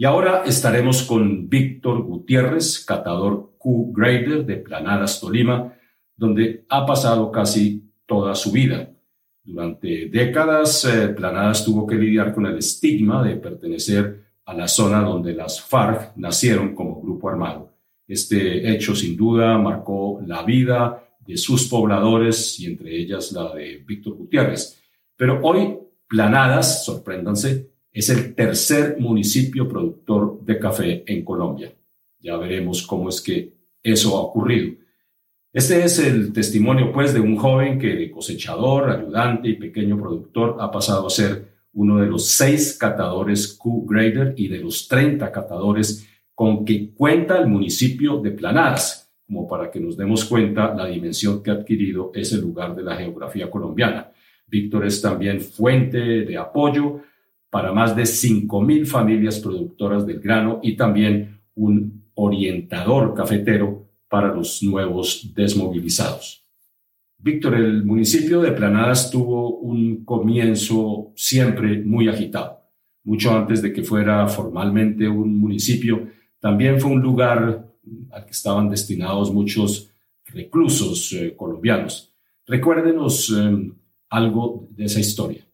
[0.00, 5.74] Y ahora estaremos con Víctor Gutiérrez, catador Q-Grader de Planadas, Tolima,
[6.16, 8.92] donde ha pasado casi toda su vida.
[9.42, 15.00] Durante décadas, eh, Planadas tuvo que lidiar con el estigma de pertenecer a la zona
[15.00, 17.72] donde las FARC nacieron como grupo armado.
[18.06, 23.78] Este hecho sin duda marcó la vida de sus pobladores y entre ellas la de
[23.84, 24.80] Víctor Gutiérrez.
[25.16, 31.72] Pero hoy Planadas, sorpréndanse, es el tercer municipio productor de café en Colombia.
[32.20, 34.76] Ya veremos cómo es que eso ha ocurrido.
[35.52, 40.56] Este es el testimonio, pues, de un joven que de cosechador, ayudante y pequeño productor
[40.60, 46.06] ha pasado a ser uno de los seis catadores Q-Grader y de los 30 catadores
[46.34, 51.42] con que cuenta el municipio de Planadas, como para que nos demos cuenta la dimensión
[51.42, 54.12] que ha adquirido ese lugar de la geografía colombiana.
[54.46, 57.02] Víctor es también fuente de apoyo
[57.50, 64.62] para más de 5.000 familias productoras del grano y también un orientador cafetero para los
[64.62, 66.44] nuevos desmovilizados.
[67.18, 72.60] Víctor, el municipio de Planadas tuvo un comienzo siempre muy agitado.
[73.04, 76.08] Mucho antes de que fuera formalmente un municipio,
[76.38, 77.66] también fue un lugar
[78.12, 79.90] al que estaban destinados muchos
[80.26, 82.12] reclusos eh, colombianos.
[82.46, 83.72] Recuérdenos eh,
[84.10, 85.47] algo de esa historia.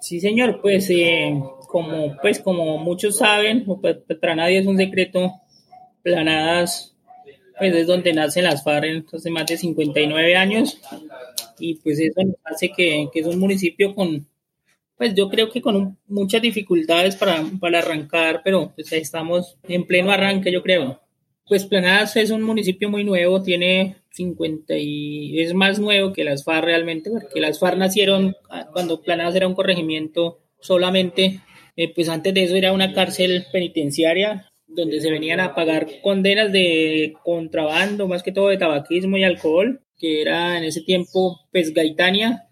[0.00, 5.32] Sí, señor, pues eh, como, pues como muchos saben, pues, para nadie es un secreto,
[6.02, 6.94] Planadas
[7.58, 10.80] pues es donde nacen las FARC hace más de 59 años
[11.58, 14.26] y pues eso nos hace que, es un municipio con,
[14.96, 20.12] pues yo creo que con muchas dificultades para, para arrancar, pero pues estamos en pleno
[20.12, 21.00] arranque, yo creo.
[21.48, 26.44] Pues Planadas es un municipio muy nuevo, tiene 50 y es más nuevo que las
[26.44, 28.36] FAR realmente, porque las FAR nacieron
[28.72, 31.40] cuando Planadas era un corregimiento solamente,
[31.76, 36.52] eh, pues antes de eso era una cárcel penitenciaria donde se venían a pagar condenas
[36.52, 41.72] de contrabando, más que todo de tabaquismo y alcohol, que era en ese tiempo, pues
[41.72, 42.47] Gaitania,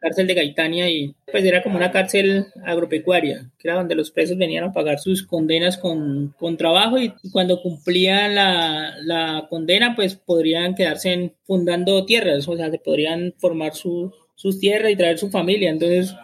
[0.00, 4.38] cárcel de Gaitania y pues era como una cárcel agropecuaria, que era donde los presos
[4.38, 10.14] venían a pagar sus condenas con, con trabajo y, cuando cumplían la, la, condena pues
[10.14, 15.18] podrían quedarse en, fundando tierras, o sea, se podrían formar su, sus tierras y traer
[15.18, 15.70] su familia.
[15.70, 16.14] Entonces,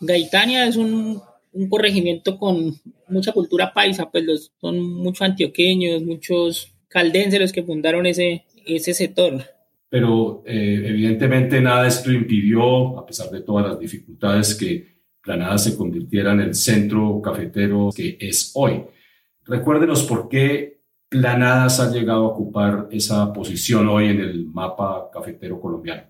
[0.00, 1.20] Gaitania es un,
[1.52, 2.74] un corregimiento con
[3.08, 8.94] mucha cultura paisa, pues los, son muchos antioqueños, muchos caldenses los que fundaron ese, ese
[8.94, 9.55] sector
[9.88, 15.58] pero eh, evidentemente nada de esto impidió, a pesar de todas las dificultades, que Planada
[15.58, 18.84] se convirtiera en el centro cafetero que es hoy.
[19.44, 20.78] Recuérdenos por qué
[21.08, 26.02] Planadas ha llegado a ocupar esa posición hoy en el mapa cafetero colombiano.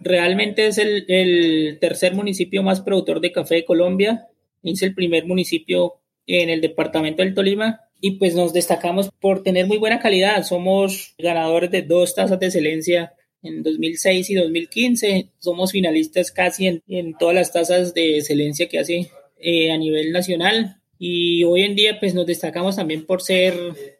[0.00, 4.26] Realmente es el, el tercer municipio más productor de café de Colombia.
[4.62, 9.68] Es el primer municipio en el departamento del Tolima y pues nos destacamos por tener
[9.68, 10.42] muy buena calidad.
[10.42, 13.12] Somos ganadores de dos tasas de excelencia
[13.44, 15.28] en 2006 y 2015.
[15.38, 20.10] Somos finalistas casi en, en todas las tasas de excelencia que hace eh, a nivel
[20.10, 20.80] nacional.
[20.98, 23.54] Y hoy en día pues nos destacamos también por ser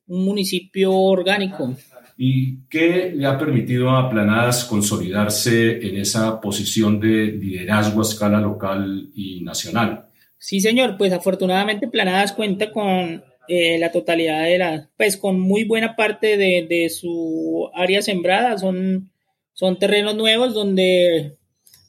[0.08, 1.72] un municipio orgánico.
[2.18, 8.40] ¿Y qué le ha permitido a Planadas consolidarse en esa posición de liderazgo a escala
[8.40, 10.06] local y nacional?
[10.38, 15.64] Sí, señor, pues afortunadamente Planadas cuenta con eh, la totalidad de la, pues con muy
[15.64, 19.10] buena parte de, de, su área sembrada, son,
[19.52, 21.36] son terrenos nuevos donde,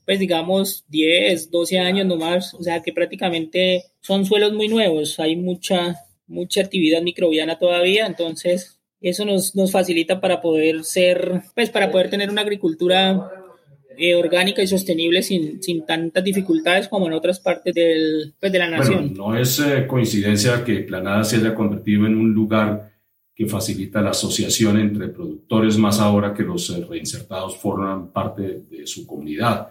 [0.06, 5.36] pues digamos, 10, 12 años nomás, o sea que prácticamente son suelos muy nuevos, hay
[5.36, 5.96] mucha,
[6.28, 12.10] mucha actividad microbiana todavía, entonces eso nos, nos facilita para poder ser, pues para poder
[12.10, 13.43] tener una agricultura
[13.98, 18.60] eh, orgánica y sostenible sin, sin, tantas dificultades como en otras partes del, pues, de
[18.60, 19.14] la nación.
[19.14, 22.92] no es eh, coincidencia que Planada se haya convertido en un lugar
[23.36, 28.86] que facilita la asociación entre productores, más ahora que los eh, reinsertados forman parte de
[28.86, 29.70] su comunidad.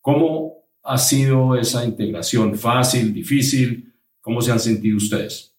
[0.00, 2.56] ¿Cómo ha sido esa integración?
[2.56, 3.92] ¿Fácil, difícil?
[4.20, 5.51] ¿Cómo se han sentido ustedes?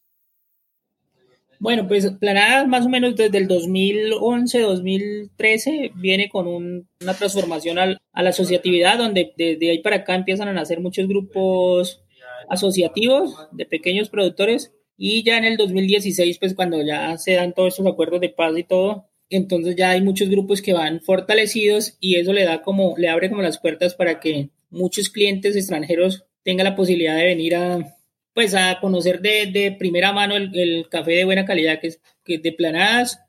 [1.59, 8.29] Bueno, pues Planada más o menos desde el 2011-2013 viene con una transformación a la
[8.29, 12.03] asociatividad, donde desde ahí para acá empiezan a nacer muchos grupos
[12.49, 14.73] asociativos de pequeños productores.
[14.97, 18.55] Y ya en el 2016, pues cuando ya se dan todos estos acuerdos de paz
[18.57, 22.95] y todo, entonces ya hay muchos grupos que van fortalecidos y eso le da como,
[22.97, 27.55] le abre como las puertas para que muchos clientes extranjeros tengan la posibilidad de venir
[27.55, 27.95] a,
[28.33, 32.37] pues a conocer de, de primera mano el, café de buena calidad que es, que
[32.37, 33.19] de planadas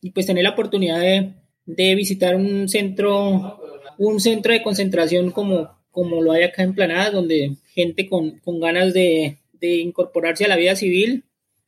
[0.00, 1.32] y pues tener la oportunidad de,
[1.66, 3.60] de, visitar un centro,
[3.98, 8.60] un centro de concentración como, como lo hay acá en Planadas, donde gente con, con
[8.60, 11.24] ganas de, de, incorporarse a la vida civil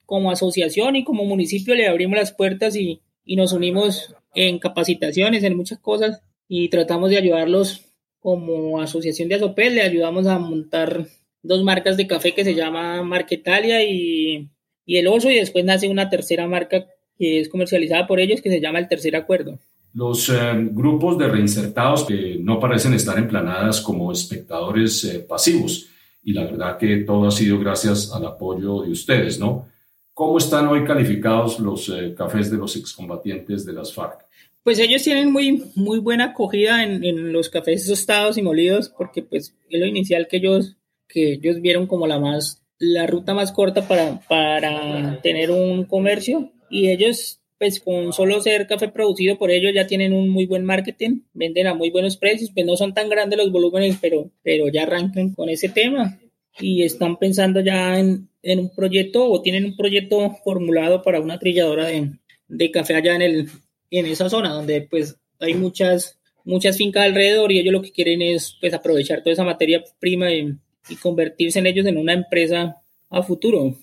[0.06, 5.44] como asociación y como municipio le abrimos las puertas y, y nos unimos en capacitaciones,
[5.44, 7.82] en muchas cosas y tratamos de ayudarlos
[8.18, 11.06] como asociación de Azopel, le ayudamos a montar
[11.42, 14.48] dos marcas de café que se llama Marquetalia y,
[14.86, 16.86] y El Oso y después nace una tercera marca
[17.18, 19.58] que es comercializada por ellos que se llama El Tercer Acuerdo.
[19.94, 20.34] Los eh,
[20.70, 25.88] grupos de reinsertados que no parecen estar emplanadas como espectadores eh, pasivos
[26.24, 29.68] y la verdad que todo ha sido gracias al apoyo de ustedes, ¿no?
[30.14, 34.26] ¿Cómo están hoy calificados los eh, cafés de los excombatientes de las FARC?
[34.62, 39.22] Pues ellos tienen muy, muy buena acogida en, en los cafés tostados y molidos porque
[39.22, 40.76] pues es lo inicial que ellos
[41.12, 46.52] que ellos vieron como la más, la ruta más corta para, para tener un comercio
[46.70, 50.64] y ellos pues con solo ser café producido por ellos ya tienen un muy buen
[50.64, 54.66] marketing, venden a muy buenos precios, pues no son tan grandes los volúmenes, pero, pero
[54.66, 56.18] ya arrancan con ese tema
[56.58, 61.38] y están pensando ya en, en un proyecto o tienen un proyecto formulado para una
[61.38, 62.10] trilladora de,
[62.48, 63.48] de café allá en, el,
[63.90, 68.22] en esa zona donde pues hay muchas, muchas fincas alrededor y ellos lo que quieren
[68.22, 70.52] es pues aprovechar toda esa materia prima y
[70.88, 72.76] y convertirse en ellos en una empresa
[73.10, 73.76] a futuro.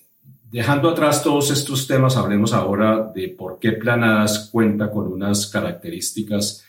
[0.52, 6.66] Dejando atrás todos estos temas, hablemos ahora de por qué Planadas cuenta con unas características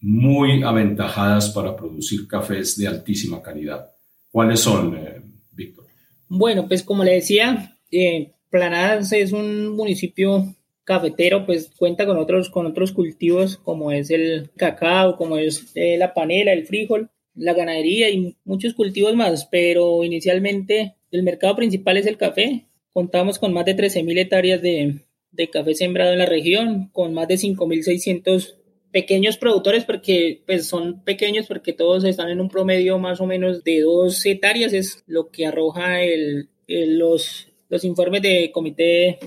[0.00, 3.90] muy aventajadas para producir cafés de altísima calidad.
[4.30, 5.20] ¿Cuáles son, eh,
[5.52, 5.86] Víctor?
[6.28, 10.54] Bueno, pues como le decía, eh, Planadas es un municipio
[10.84, 15.98] cafetero, pues cuenta con otros, con otros cultivos como es el cacao, como es eh,
[15.98, 21.96] la panela, el frijol, la ganadería y muchos cultivos más, pero inicialmente el mercado principal
[21.96, 22.66] es el café.
[22.92, 27.28] Contamos con más de 13.000 hectáreas de, de, café sembrado en la región, con más
[27.28, 28.56] de 5.600
[28.90, 33.62] pequeños productores, porque pues son pequeños porque todos están en un promedio más o menos
[33.62, 39.18] de 2 hectáreas, es lo que arroja el, los, los informes de comité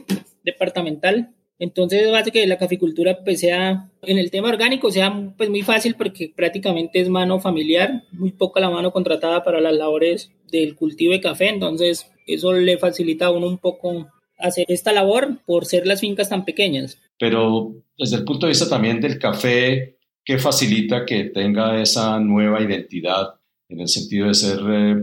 [0.43, 1.34] departamental.
[1.62, 5.93] Entonces hace que la caficultura pues sea, en el tema orgánico sea pues muy fácil
[5.93, 11.14] porque prácticamente es mano familiar, muy poca la mano contratada para las labores del cultivo
[11.14, 14.07] de café, entonces eso le facilita a uno un poco
[14.39, 16.97] hacer esta labor por ser las fincas tan pequeñas.
[17.20, 22.59] Pero desde el punto de vista también del café, ¿qué facilita que tenga esa nueva
[22.64, 23.36] identidad
[23.70, 24.95] en el sentido de ser eh,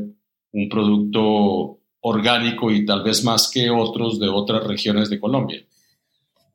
[0.51, 5.65] un producto orgánico y tal vez más que otros de otras regiones de Colombia?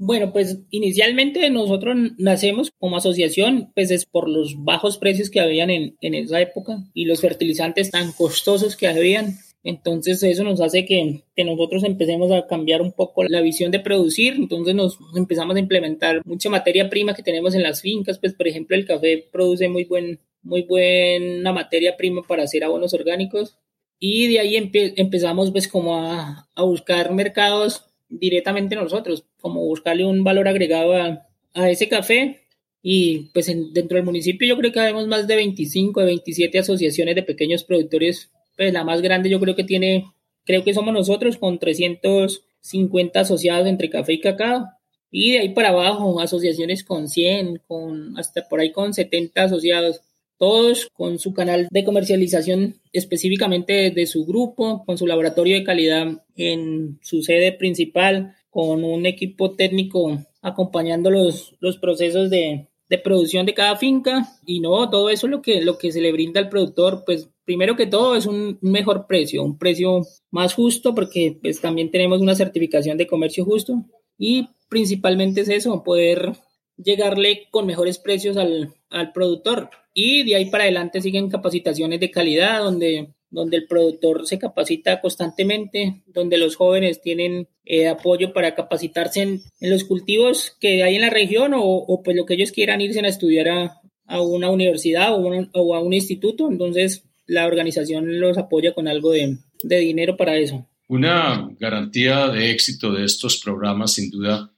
[0.06, 5.70] Bueno, pues inicialmente nosotros nacemos como asociación, pues es por los bajos precios que habían
[5.70, 9.38] en, en esa época y los fertilizantes tan costosos que habían.
[9.64, 13.80] Entonces eso nos hace que, que, nosotros empecemos a cambiar un poco la visión de
[13.80, 18.34] producir, entonces nos empezamos a implementar mucha materia prima que tenemos en las fincas, pues
[18.34, 23.58] por ejemplo el café produce muy, buen, muy buena materia prima para hacer abonos orgánicos.
[24.00, 24.58] Y de ahí
[24.98, 31.70] empezamos pues como a, a, buscar mercados directamente nosotros, como buscarle un valor agregado a,
[31.70, 32.42] ese café.
[32.82, 37.16] Y pues dentro del municipio yo creo que habemos más de 25, de 27 asociaciones
[37.16, 38.32] de pequeños productores.
[38.58, 40.06] Pues la más grande yo creo que tiene,
[40.46, 44.68] creo que somos nosotros con 350 asociados entre café y cacao.
[45.12, 50.02] Y de ahí para abajo, asociaciones con 100, con hasta por ahí con 70 asociados,
[50.44, 56.22] todos con su canal de comercialización específicamente de su grupo, con su laboratorio de calidad
[56.36, 62.68] en su sede principal, con un equipo técnico acompañando los, procesos de,
[63.06, 64.28] producción de cada finca.
[64.46, 67.30] Y no, todo eso es lo que, lo que se le brinda al productor, pues
[67.46, 72.20] primero que todo es un mejor precio, un precio más justo porque pues también tenemos
[72.20, 73.86] una certificación de comercio justo.
[74.18, 76.34] Y principalmente es eso, poder
[76.78, 82.12] llegarle con mejores precios al, al productor y de ahí para adelante siguen capacitaciones de
[82.12, 88.54] calidad donde donde el productor se capacita constantemente, donde los jóvenes tienen eh, apoyo para
[88.54, 92.80] capacitarse en, los cultivos que hay en la región o, pues lo que ellos quieran
[92.80, 96.48] irse a estudiar a, a una universidad o, o, a un instituto.
[96.48, 100.68] Entonces la organización los apoya con algo de, de dinero para eso.
[100.88, 104.53] Una garantía de éxito de estos programas sin duda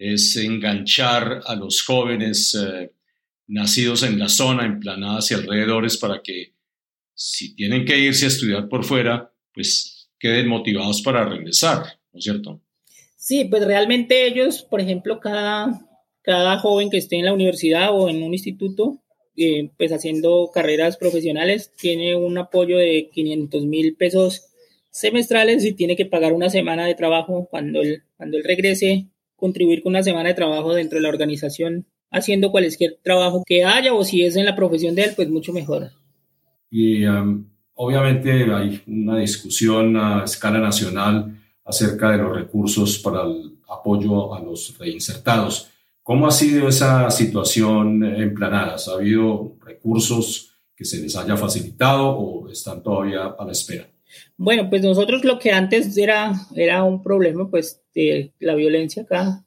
[0.00, 2.90] es enganchar a los jóvenes eh,
[3.46, 6.54] nacidos en la zona, en planadas y alrededores para que
[7.14, 12.24] si tienen que irse a estudiar por fuera, pues queden motivados para regresar, ¿no es
[12.24, 12.62] cierto?
[13.18, 15.86] Sí, pues realmente ellos, por ejemplo, cada,
[16.22, 19.02] cada joven que esté en la universidad o en un instituto,
[19.36, 24.46] eh, pues haciendo carreras profesionales, tiene un apoyo de 500 mil pesos
[24.88, 29.08] semestrales y tiene que pagar una semana de trabajo cuando él, cuando él regrese,
[29.40, 33.94] contribuir con una semana de trabajo dentro de la organización, haciendo cualquier trabajo que haya
[33.94, 35.90] o si es en la profesión de él, pues mucho mejor.
[36.70, 43.58] Y um, obviamente hay una discusión a escala nacional acerca de los recursos para el
[43.68, 45.70] apoyo a los reinsertados.
[46.02, 48.88] ¿Cómo ha sido esa situación en Planadas?
[48.88, 53.88] ¿Ha habido recursos que se les haya facilitado o están todavía a la espera?
[54.36, 59.44] Bueno, pues nosotros lo que antes era, era un problema, pues, de la violencia acá,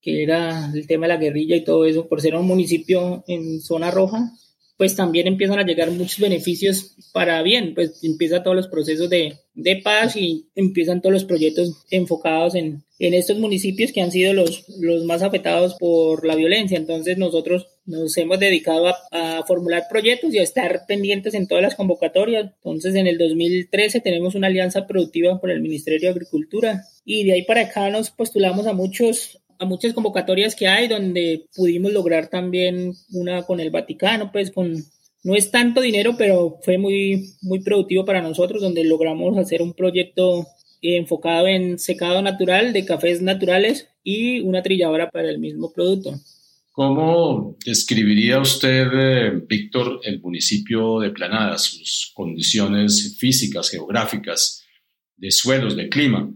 [0.00, 3.60] que era el tema de la guerrilla y todo eso, por ser un municipio en
[3.60, 4.30] zona roja,
[4.76, 9.38] pues también empiezan a llegar muchos beneficios para bien, pues empiezan todos los procesos de,
[9.54, 14.32] de paz y empiezan todos los proyectos enfocados en, en estos municipios que han sido
[14.32, 16.76] los, los más afectados por la violencia.
[16.76, 21.74] Entonces nosotros nos hemos dedicado a, formular proyectos y a estar pendientes en todas las
[21.74, 22.52] convocatorias.
[22.56, 27.34] Entonces en el 2013 tenemos una alianza productiva con el Ministerio de Agricultura y de
[27.34, 32.28] ahí para acá nos postulamos a muchos a muchas convocatorias que hay donde pudimos lograr
[32.28, 34.74] también una con el Vaticano, pues con
[35.24, 39.74] no es tanto dinero, pero fue muy muy productivo para nosotros donde logramos hacer un
[39.74, 40.46] proyecto
[40.82, 46.14] enfocado en secado natural de cafés naturales y una trilladora para el mismo producto.
[46.76, 54.62] ¿Cómo describiría usted, eh, Víctor, el municipio de Planada, sus condiciones físicas, geográficas,
[55.16, 56.30] de suelos, de clima?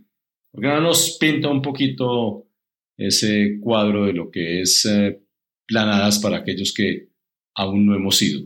[0.50, 2.46] ¿Por qué no nos pinta un poquito
[3.00, 5.20] ese cuadro de lo que es eh,
[5.66, 7.08] planadas para aquellos que
[7.54, 8.42] aún no hemos ido?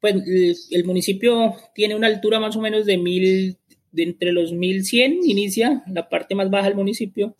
[0.00, 3.56] Pues el municipio tiene una altura más o menos de mil,
[3.92, 7.36] de entre los 1100 inicia la parte más baja del municipio,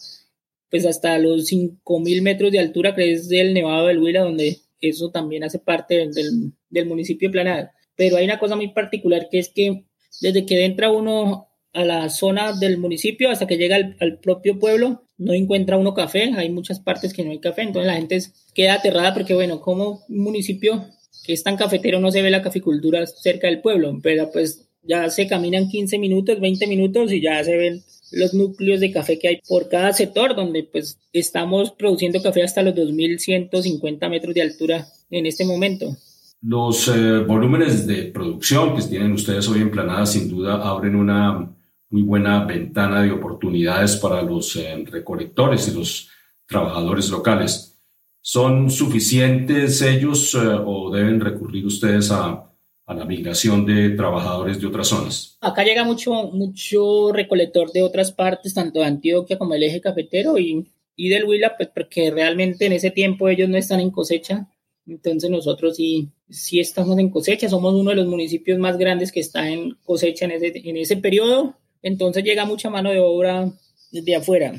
[0.71, 5.11] pues hasta los 5000 metros de altura que es del Nevado del Huila, donde eso
[5.11, 7.73] también hace parte del, del municipio de Planada.
[7.97, 9.85] Pero hay una cosa muy particular que es que
[10.21, 14.59] desde que entra uno a la zona del municipio hasta que llega al, al, propio
[14.59, 18.21] pueblo, no encuentra uno café, hay muchas partes que no hay café, entonces la gente
[18.55, 20.85] queda aterrada porque, bueno, como un municipio
[21.25, 25.09] que es tan cafetero no se ve la caficultura cerca del pueblo, pero pues ya
[25.11, 29.29] se caminan 15 minutos, 20 minutos y ya se ven los núcleos de café que
[29.29, 34.87] hay por cada sector, donde pues estamos produciendo café hasta los 2.150 metros de altura
[35.11, 35.97] en este momento.
[36.43, 41.55] Los eh, volúmenes de producción que tienen ustedes hoy en Planada sin duda abren una
[41.93, 46.09] muy buena ventana de oportunidades para los eh, recolectores y los
[46.47, 47.81] trabajadores locales.
[48.21, 52.51] ¿Son suficientes ellos eh, o deben recurrir ustedes a,
[52.87, 55.37] a, la migración de trabajadores de otras zonas?
[55.41, 60.39] Acá llega mucho, mucho recolector de otras partes, tanto de Antioquia como el eje cafetero
[60.39, 60.67] y,
[60.97, 64.49] y del Huila, pues porque realmente en ese tiempo ellos no están en cosecha
[64.87, 69.21] entonces nosotros sí, sí estamos en cosecha, somos uno de los municipios más grandes que
[69.21, 73.51] está en cosecha en ese, en ese periodo, entonces llega mucha mano de obra
[73.91, 74.55] de afuera.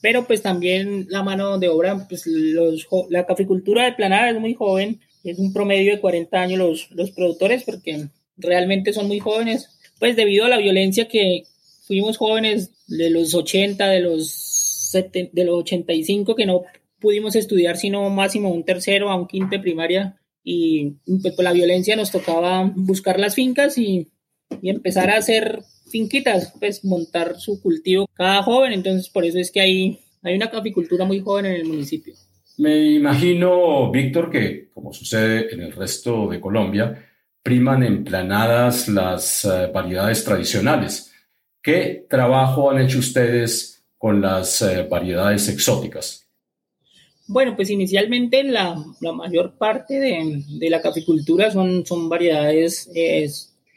[0.00, 4.54] Pero pues también la mano de obra, pues los, la caficultura de Planada es muy
[4.54, 9.68] joven, es un promedio de 40 años los, los productores porque realmente son muy jóvenes,
[9.98, 11.44] pues debido a la violencia que
[11.86, 16.62] fuimos jóvenes de los 80, de los, de los 85 que no
[17.00, 21.96] pudimos estudiar sino máximo un tercero a un quinto primaria y pues por la violencia
[21.96, 24.08] nos tocaba buscar las fincas y,
[24.62, 29.50] y, empezar a hacer finquitas, pues montar su cultivo cada joven, entonces por eso es
[29.50, 32.14] que hay, hay una caficultura muy joven en el municipio.
[32.58, 37.04] Me imagino, Víctor, que como sucede en el resto de Colombia,
[37.42, 41.12] priman emplanadas las uh, variedades tradicionales.
[41.62, 46.28] ¿Qué trabajo han hecho ustedes con las uh, variedades exóticas?
[47.28, 52.88] Bueno, pues inicialmente la, la mayor parte de, de, la caficultura son, son variedades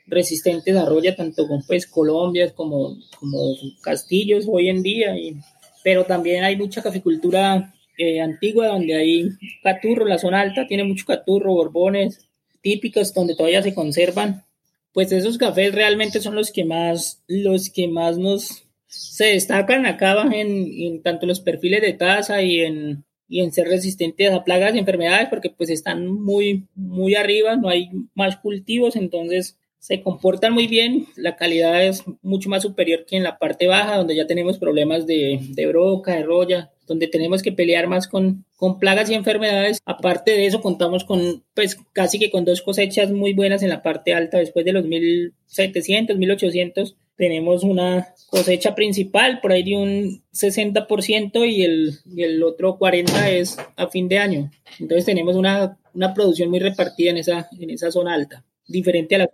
[0.09, 5.37] resistentes a roya, tanto con pues Colombia como, como castillos hoy en día, y,
[5.83, 9.29] pero también hay mucha caficultura eh, antigua donde hay
[9.61, 12.29] caturro, la zona alta tiene mucho caturro, borbones
[12.61, 14.45] típicos donde todavía se conservan.
[14.93, 20.23] Pues esos cafés realmente son los que más, los que más nos se destacan acá
[20.31, 24.73] en, en tanto los perfiles de taza y en, y en ser resistentes a plagas
[24.73, 30.53] y enfermedades porque pues están muy, muy arriba, no hay más cultivos, entonces se comportan
[30.53, 34.27] muy bien, la calidad es mucho más superior que en la parte baja, donde ya
[34.27, 39.09] tenemos problemas de, de broca, de roya, donde tenemos que pelear más con, con plagas
[39.09, 39.79] y enfermedades.
[39.85, 43.81] Aparte de eso, contamos con, pues, casi que con dos cosechas muy buenas en la
[43.81, 50.23] parte alta, después de los 1700, 1800, tenemos una cosecha principal por ahí de un
[50.33, 54.51] 60% y el, y el otro 40% es a fin de año.
[54.79, 58.45] Entonces tenemos una, una producción muy repartida en esa, en esa zona alta.
[58.69, 59.29] Diferente a la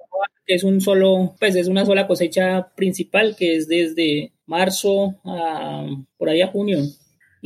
[0.46, 5.88] que es un solo, pues es una sola cosecha principal que es desde marzo a
[6.18, 6.80] por ahí a junio.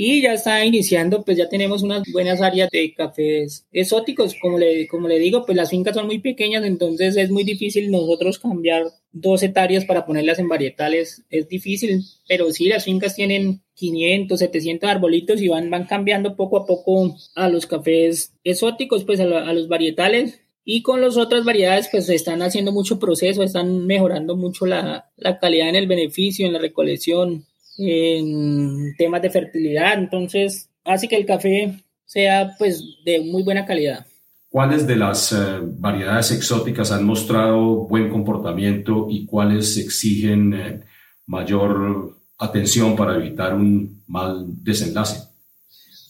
[0.02, 4.88] Y ya está iniciando, pues ya tenemos unas buenas áreas de cafés exóticos, como le,
[4.88, 8.86] como le digo, pues las fincas son muy pequeñas, entonces es muy difícil nosotros cambiar
[9.12, 14.90] dos hectáreas para ponerlas en varietales, es difícil, pero sí, las fincas tienen 500, 700
[14.90, 19.54] arbolitos y van, van cambiando poco a poco a los cafés exóticos, pues a, a
[19.54, 24.66] los varietales, y con las otras variedades, pues están haciendo mucho proceso, están mejorando mucho
[24.66, 27.46] la, la calidad en el beneficio, en la recolección,
[27.78, 31.74] en temas de fertilidad, entonces hace que el café
[32.06, 34.06] sea pues de muy buena calidad.
[34.50, 40.80] ¿Cuáles de las uh, variedades exóticas han mostrado buen comportamiento y cuáles exigen uh,
[41.28, 45.29] mayor atención para evitar un mal desenlace?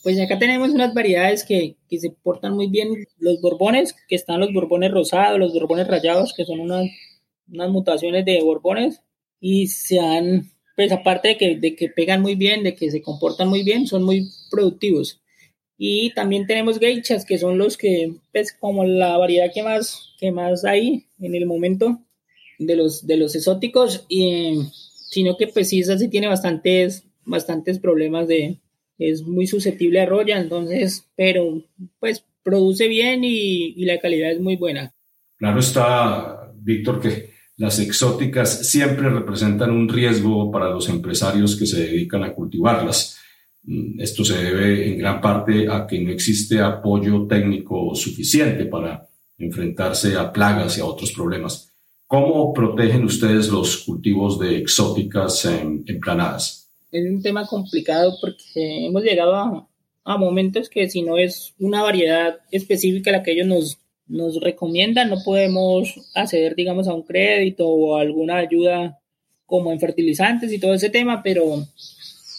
[0.02, 3.06] Pues acá tenemos unas variedades que, que, se portan muy bien.
[3.18, 6.86] Los borbones, que están los borbones rosados, los borbones rayados, que son unas,
[7.48, 9.02] unas mutaciones de borbones
[9.40, 13.02] y se han pues aparte de que, de que pegan muy bien, de que se
[13.02, 15.20] comportan muy bien, son muy productivos.
[15.76, 20.32] Y también tenemos geichas, que son los que, pues como la variedad que más, que
[20.32, 22.00] más hay en el momento
[22.58, 24.58] de los, de los exóticos, y,
[25.10, 28.58] sino que pues sí, esa sí tiene bastantes, bastantes problemas de,
[29.00, 31.62] es muy susceptible a roya, entonces, pero
[31.98, 34.92] pues produce bien y, la calidad es muy buena.
[35.38, 41.80] Claro está, Víctor, que las exóticas siempre representan un riesgo para los empresarios que se
[41.86, 43.18] dedican a cultivarlas.
[43.62, 49.08] Mm, esto se debe en gran parte a que no existe apoyo técnico suficiente para
[49.38, 51.72] enfrentarse a plagas y a otros problemas.
[52.06, 56.59] ¿Cómo protegen ustedes los cultivos de exóticas en, en planadas?
[56.92, 59.66] Es un tema complicado porque hemos llegado a,
[60.18, 63.78] momentos que si no es una variedad específica la que ellos nos
[64.10, 68.98] nos recomiendan, no podemos acceder, digamos, a un crédito o alguna ayuda
[69.46, 71.64] como en fertilizantes y todo ese tema, pero,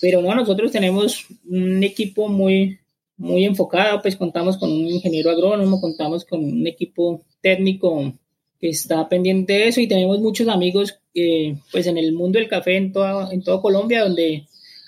[0.01, 2.79] pero no, nosotros tenemos un equipo muy,
[3.17, 8.13] muy enfocado, pues contamos con un ingeniero agrónomo, contamos con un equipo técnico
[8.61, 12.47] que está pendiente de eso y tenemos muchos amigos eh, pues en el mundo del
[12.47, 14.45] café en toda, en toda Colombia donde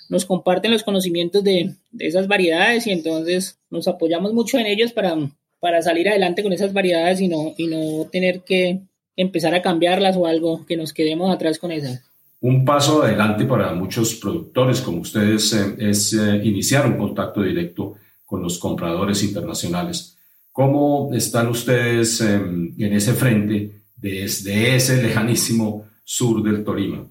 [0.08, 4.92] nos comparten los conocimientos de, de, esas variedades y entonces nos apoyamos mucho en ellos
[4.92, 5.16] para,
[5.58, 8.80] para salir adelante con esas variedades y no, y no tener que
[9.16, 12.02] empezar a cambiarlas o algo, que nos quedemos atrás con esas.
[12.40, 17.94] Un paso adelante para muchos productores como ustedes eh, es eh, iniciar un contacto directo
[18.24, 20.16] con los compradores internacionales.
[20.54, 27.10] ¿Cómo están ustedes eh, en ese frente desde ese lejanísimo sur del Tolima?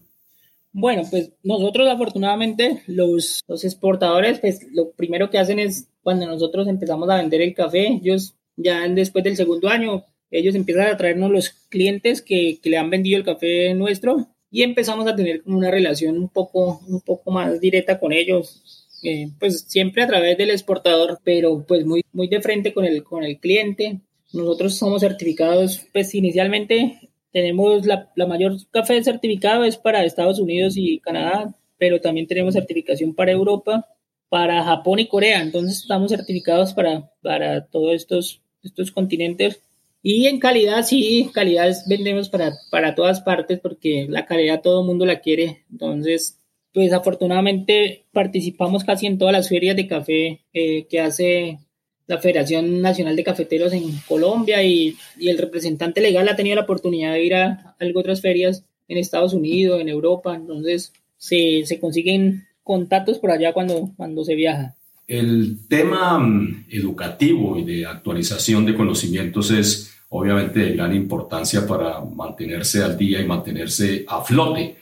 [0.71, 6.69] Bueno, pues nosotros afortunadamente los, los exportadores, pues lo primero que hacen es cuando nosotros
[6.69, 11.29] empezamos a vender el café, ellos ya después del segundo año, ellos empiezan a traernos
[11.29, 15.57] los clientes que, que le han vendido el café nuestro y empezamos a tener como
[15.57, 18.82] una relación un poco, un poco más directa con ellos.
[19.03, 23.03] Eh, pues siempre a través del exportador, pero pues muy, muy de frente con el,
[23.03, 23.99] con el cliente.
[24.31, 30.75] Nosotros somos certificados, pues inicialmente tenemos la, la mayor café certificado es para Estados Unidos
[30.77, 33.87] y Canadá, pero también tenemos certificación para Europa,
[34.29, 35.41] para Japón y Corea.
[35.41, 39.61] Entonces estamos certificados para, para todos estos, estos continentes.
[40.01, 44.87] Y en calidad, sí, calidad vendemos para, para todas partes porque la calidad todo el
[44.87, 45.63] mundo la quiere.
[45.71, 46.39] Entonces,
[46.73, 51.59] pues afortunadamente participamos casi en todas las ferias de café eh, que hace
[52.07, 57.13] la Federación Nacional de Cafeteros en Colombia y, el representante legal ha tenido la oportunidad
[57.13, 63.19] de ir a, otras ferias en Estados Unidos, en Europa, entonces se, se consiguen contactos
[63.19, 64.75] por allá cuando, cuando se viaja.
[65.07, 71.99] El tema mm, educativo y de actualización de conocimientos es obviamente de gran importancia para
[72.01, 74.77] mantenerse al día y mantenerse a flote.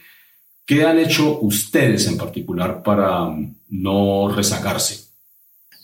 [0.65, 5.09] ¿Qué han hecho ustedes en particular para mm, no rezagarse?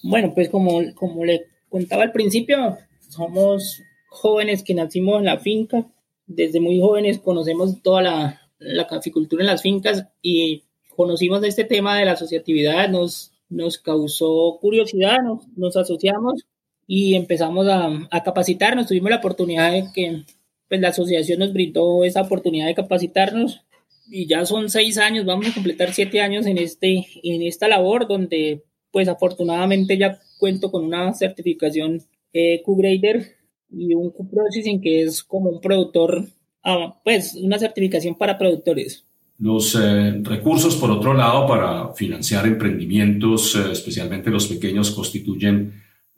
[0.04, 2.78] Bueno, pues como, como le contaba al principio,
[3.10, 5.86] somos jóvenes que nacimos en la finca.
[6.26, 10.64] Desde muy jóvenes conocemos toda la, la caficultura en las fincas y
[10.96, 16.46] conocimos este tema de la asociatividad, nos, nos causó curiosidad, nos, nos asociamos
[16.88, 18.88] y empezamos a, a, capacitarnos.
[18.88, 20.24] Tuvimos la oportunidad de que
[20.68, 23.62] pues, la asociación nos brindó esa oportunidad de capacitarnos
[24.10, 28.08] y ya son seis años, vamos a completar siete años en, este, en esta labor
[28.08, 32.01] donde pues afortunadamente ya cuento con una certificación
[32.34, 33.36] eh, Q-Grader
[33.70, 36.26] y un Q-Processing que es como un productor,
[36.64, 39.05] ah, pues una certificación para productores.
[39.39, 45.74] Los eh, recursos, por otro lado, para financiar emprendimientos, eh, especialmente los pequeños, constituyen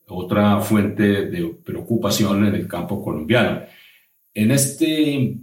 [0.08, 3.62] otra fuente de preocupación en el campo colombiano.
[4.34, 5.38] En este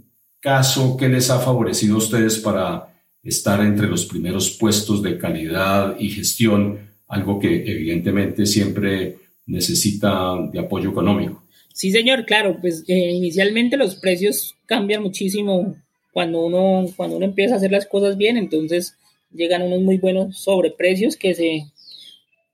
[0.47, 2.87] caso, ¿qué les ha favorecido a ustedes para
[3.21, 10.59] estar entre los primeros puestos de calidad y gestión algo que evidentemente siempre necesita de
[10.59, 11.43] apoyo económico.
[11.73, 15.75] Sí, señor, claro, pues eh, inicialmente los precios cambian muchísimo
[16.13, 18.95] cuando uno, cuando uno empieza a hacer las cosas bien, entonces
[19.33, 21.65] llegan unos muy buenos sobreprecios que se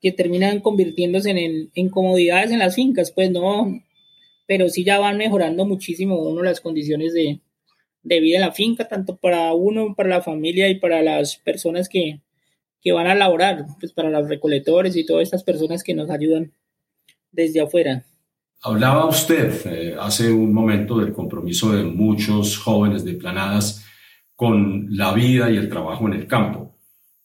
[0.02, 3.80] que terminan convirtiéndose en, en comodidades en las fincas, pues no,
[4.48, 7.40] pero sí ya van mejorando muchísimo uno las condiciones de,
[8.04, 11.90] de vida en la finca, tanto para uno, para la familia y para las personas
[11.90, 12.20] que,
[12.82, 16.52] que van a laborar, pues para los recolectores y todas estas personas que nos ayudan
[17.32, 18.06] desde afuera.
[18.62, 23.86] Hablaba usted eh, hace un momento del compromiso de muchos jóvenes de planadas
[24.36, 26.76] con la vida y el trabajo en el campo.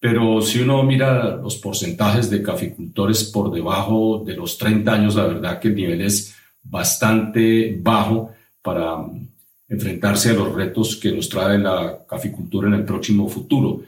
[0.01, 5.27] Pero si uno mira los porcentajes de caficultores por debajo de los 30 años, la
[5.27, 8.31] verdad que el nivel es bastante bajo
[8.63, 8.97] para
[9.69, 13.83] enfrentarse a los retos que nos trae la caficultura en el próximo futuro.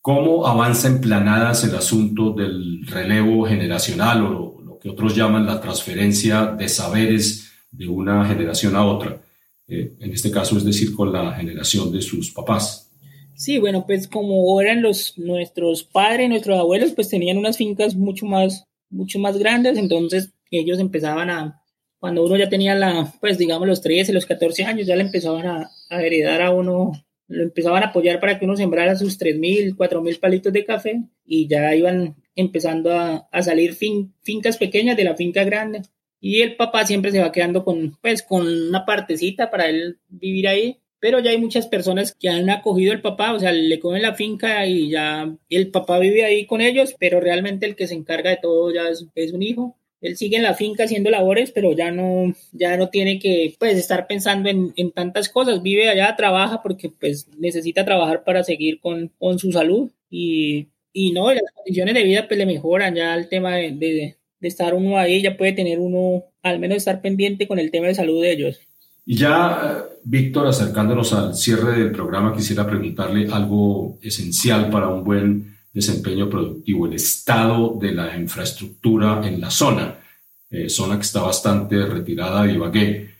[0.00, 5.62] ¿Cómo avanza en planadas el asunto del relevo generacional o lo, que otros llaman la
[5.62, 9.22] transferencia de saberes de una generación a otra?
[9.66, 12.90] Eh, en este caso, es decir, con la generación de sus papás.
[13.34, 18.26] Sí, bueno, pues como eran los nuestros padres, nuestros abuelos, pues tenían unas fincas mucho
[18.26, 21.63] más, mucho más grandes, entonces ellos empezaban a,
[22.04, 25.46] cuando uno ya tenía la, pues digamos los 13, los 14 años, ya le empezaban
[25.46, 26.92] a, a heredar a uno
[27.28, 31.48] lo empezaban a apoyar para que uno sembrara sus 3.000, 4.000 palitos de café y
[31.48, 35.80] ya iban empezando a, a salir fincas pequeñas de la finca grande.
[36.20, 40.46] Y el papá siempre se va quedando con, pues, con una partecita para él vivir
[40.46, 40.80] ahí.
[41.00, 44.12] Pero ya hay muchas personas que han acogido al papá, o sea, le comen la
[44.12, 48.28] finca y ya el papá vive ahí con ellos, pero realmente el que se encarga
[48.28, 51.72] de todo ya es, es un hijo él sigue en la finca haciendo labores, pero
[51.72, 55.62] ya no, ya no tiene que pues, estar pensando en, en tantas cosas.
[55.62, 61.12] Vive allá, trabaja porque pues necesita trabajar para seguir con, con su salud y, y
[61.12, 64.74] no, las condiciones de vida pues le mejoran ya el tema de, de, de estar
[64.74, 68.20] uno ahí, ya puede tener uno, al menos estar pendiente con el tema de salud
[68.20, 68.60] de ellos.
[69.06, 75.53] Y ya, Víctor, acercándonos al cierre del programa, quisiera preguntarle algo esencial para un buen
[75.74, 80.00] desempeño productivo, el estado de la infraestructura en la zona,
[80.48, 83.10] eh, zona que está bastante retirada de Ibagué.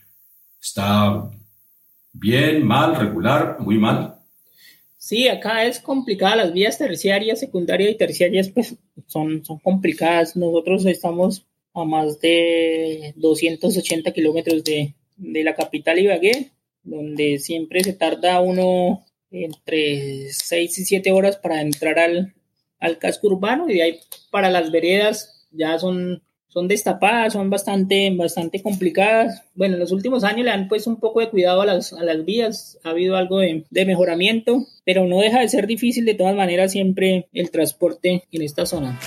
[0.61, 1.29] ¿Está
[2.13, 4.15] bien, mal, regular, muy mal?
[4.97, 8.75] Sí, acá es complicada, las vías terciarias, secundarias y terciarias pues
[9.05, 10.37] son, son complicadas.
[10.37, 16.51] Nosotros estamos a más de 280 kilómetros de, de la capital Ibagué,
[16.83, 22.33] donde siempre se tarda uno entre 6 y 7 horas para entrar al,
[22.79, 23.99] al casco urbano y de ahí
[24.31, 29.43] para las veredas ya son, son destapadas, son bastante, bastante complicadas.
[29.55, 32.03] Bueno, en los últimos años le han puesto un poco de cuidado a las, a
[32.03, 36.15] las vías, ha habido algo de, de mejoramiento, pero no deja de ser difícil de
[36.15, 38.99] todas maneras siempre el transporte en esta zona.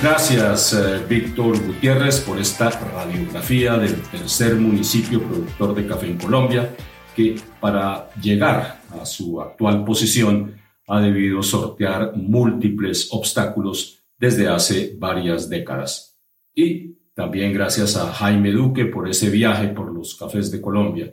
[0.00, 6.70] Gracias, eh, Víctor Gutiérrez, por esta radiografía del tercer municipio productor de café en Colombia,
[7.18, 10.54] que para llegar a su actual posición
[10.86, 16.16] ha debido sortear múltiples obstáculos desde hace varias décadas.
[16.54, 21.12] Y también gracias a Jaime Duque por ese viaje por los cafés de Colombia.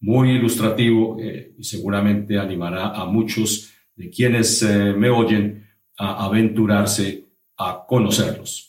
[0.00, 5.66] Muy ilustrativo eh, y seguramente animará a muchos de quienes eh, me oyen
[5.98, 7.26] a aventurarse
[7.58, 8.65] a conocerlos.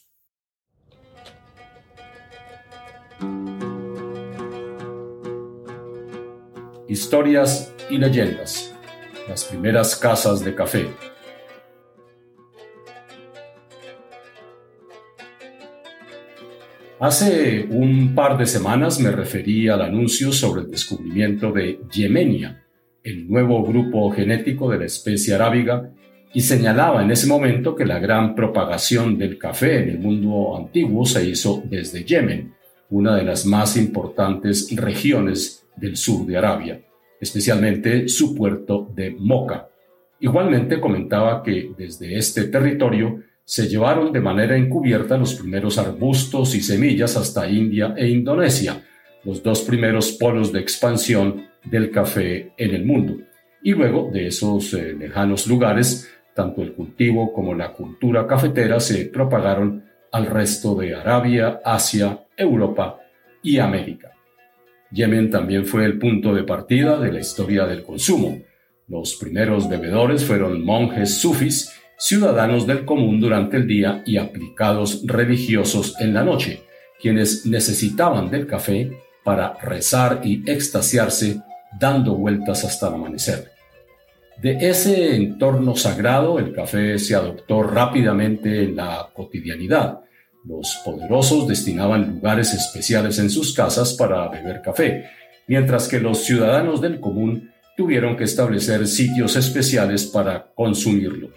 [6.90, 8.74] Historias y leyendas.
[9.28, 10.88] Las primeras casas de café.
[16.98, 22.64] Hace un par de semanas me referí al anuncio sobre el descubrimiento de Yemenia,
[23.04, 25.92] el nuevo grupo genético de la especie arábiga
[26.34, 31.06] y señalaba en ese momento que la gran propagación del café en el mundo antiguo
[31.06, 32.54] se hizo desde Yemen,
[32.90, 36.82] una de las más importantes regiones del sur de Arabia,
[37.20, 39.70] especialmente su puerto de Moca.
[40.20, 46.62] Igualmente comentaba que desde este territorio se llevaron de manera encubierta los primeros arbustos y
[46.62, 48.84] semillas hasta India e Indonesia,
[49.24, 53.18] los dos primeros polos de expansión del café en el mundo.
[53.64, 59.06] Y luego de esos eh, lejanos lugares tanto el cultivo como la cultura cafetera se
[59.06, 63.00] propagaron al resto de Arabia, Asia, Europa
[63.42, 64.12] y América.
[64.92, 68.42] Yemen también fue el punto de partida de la historia del consumo.
[68.88, 76.00] Los primeros bebedores fueron monjes sufis, ciudadanos del común durante el día y aplicados religiosos
[76.00, 76.62] en la noche,
[77.02, 78.92] quienes necesitaban del café
[79.24, 81.42] para rezar y extasiarse
[81.78, 83.52] dando vueltas hasta el amanecer.
[84.42, 90.02] De ese entorno sagrado, el café se adoptó rápidamente en la cotidianidad.
[90.48, 95.10] Los poderosos destinaban lugares especiales en sus casas para beber café,
[95.46, 101.32] mientras que los ciudadanos del común tuvieron que establecer sitios especiales para consumirlo,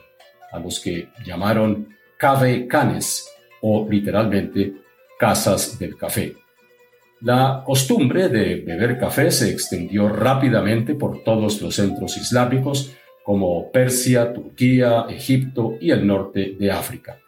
[0.52, 3.28] a los que llamaron cave canes
[3.62, 4.74] o literalmente
[5.18, 6.36] casas del café.
[7.22, 12.92] La costumbre de beber café se extendió rápidamente por todos los centros islámicos
[13.24, 17.18] como Persia, Turquía, Egipto y el norte de África.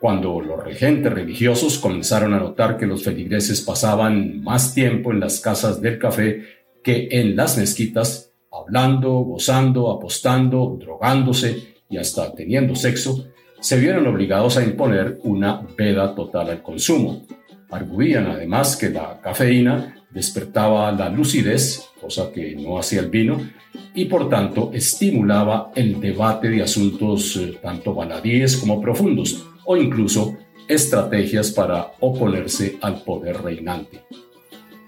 [0.00, 5.40] Cuando los regentes religiosos comenzaron a notar que los feligreses pasaban más tiempo en las
[5.40, 6.42] casas del café
[6.82, 13.26] que en las mezquitas, hablando, gozando, apostando, drogándose y hasta teniendo sexo,
[13.60, 17.26] se vieron obligados a imponer una veda total al consumo.
[17.70, 23.50] Arguían además que la cafeína despertaba la lucidez, cosa que no hacía el vino,
[23.94, 30.38] y por tanto estimulaba el debate de asuntos eh, tanto baladíes como profundos, o incluso
[30.66, 34.04] estrategias para oponerse al poder reinante.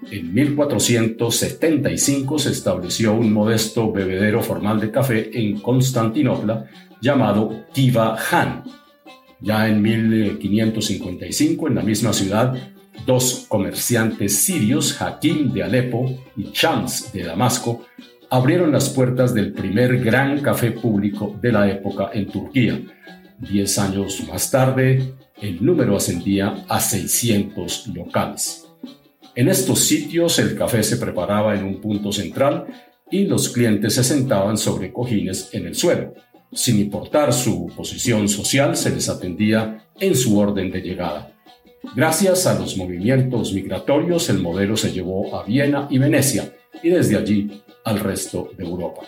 [0.09, 6.65] En 1475 se estableció un modesto bebedero formal de café en Constantinopla
[6.99, 8.63] llamado Tiva Han,
[9.39, 12.55] ya en 1555, en la misma ciudad,
[13.05, 17.85] dos comerciantes sirios, Hakim de Alepo y Chams de Damasco,
[18.29, 22.79] abrieron las puertas del primer gran café público de la época en Turquía.
[23.37, 28.67] Diez años más tarde, el número ascendía a 600 locales.
[29.35, 32.65] En estos sitios el café se preparaba en un punto central
[33.09, 36.13] y los clientes se sentaban sobre cojines en el suelo.
[36.51, 41.31] Sin importar su posición social, se les atendía en su orden de llegada.
[41.95, 46.53] Gracias a los movimientos migratorios, el modelo se llevó a Viena y Venecia
[46.83, 49.01] y desde allí al resto de Europa.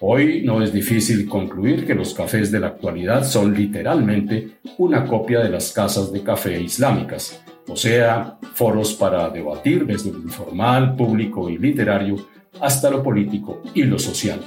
[0.00, 5.40] Hoy no es difícil concluir que los cafés de la actualidad son literalmente una copia
[5.40, 11.50] de las casas de café islámicas, o sea, foros para debatir desde lo informal, público
[11.50, 12.16] y literario
[12.60, 14.40] hasta lo político y lo social.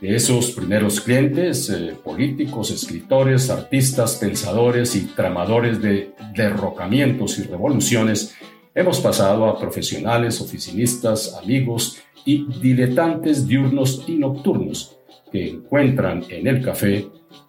[0.00, 8.34] Esos primeros clientes, eh, políticos, escritores, artistas, pensadores y tramadores de derrocamientos y revoluciones,
[8.74, 14.96] hemos pasado a profesionales, oficinistas, amigos y diletantes diurnos y nocturnos
[15.30, 17.06] que encuentran en el café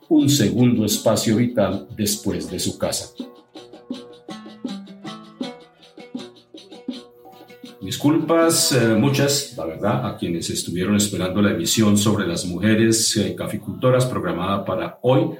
[0.09, 3.13] un segundo espacio vital después de su casa.
[7.91, 13.35] Disculpas eh, muchas, la verdad, a quienes estuvieron esperando la emisión sobre las mujeres eh,
[13.35, 15.31] caficultoras programada para hoy,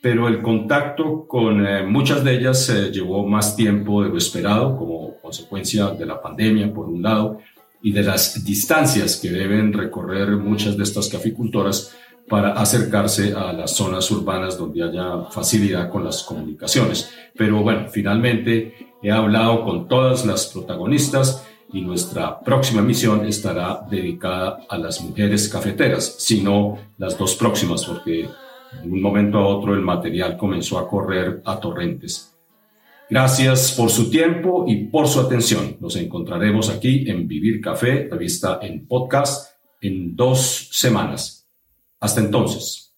[0.00, 5.18] pero el contacto con eh, muchas de ellas llevó más tiempo de lo esperado como
[5.20, 7.40] consecuencia de la pandemia, por un lado,
[7.82, 11.94] y de las distancias que deben recorrer muchas de estas caficultoras
[12.26, 17.10] para acercarse a las zonas urbanas donde haya facilidad con las comunicaciones.
[17.36, 24.60] Pero bueno, finalmente he hablado con todas las protagonistas y nuestra próxima misión estará dedicada
[24.68, 28.28] a las mujeres cafeteras, si no las dos próximas, porque
[28.82, 32.36] de un momento a otro el material comenzó a correr a torrentes.
[33.08, 35.76] Gracias por su tiempo y por su atención.
[35.80, 41.46] Nos encontraremos aquí en Vivir Café, revista en podcast, en dos semanas.
[42.00, 42.91] Hasta entonces.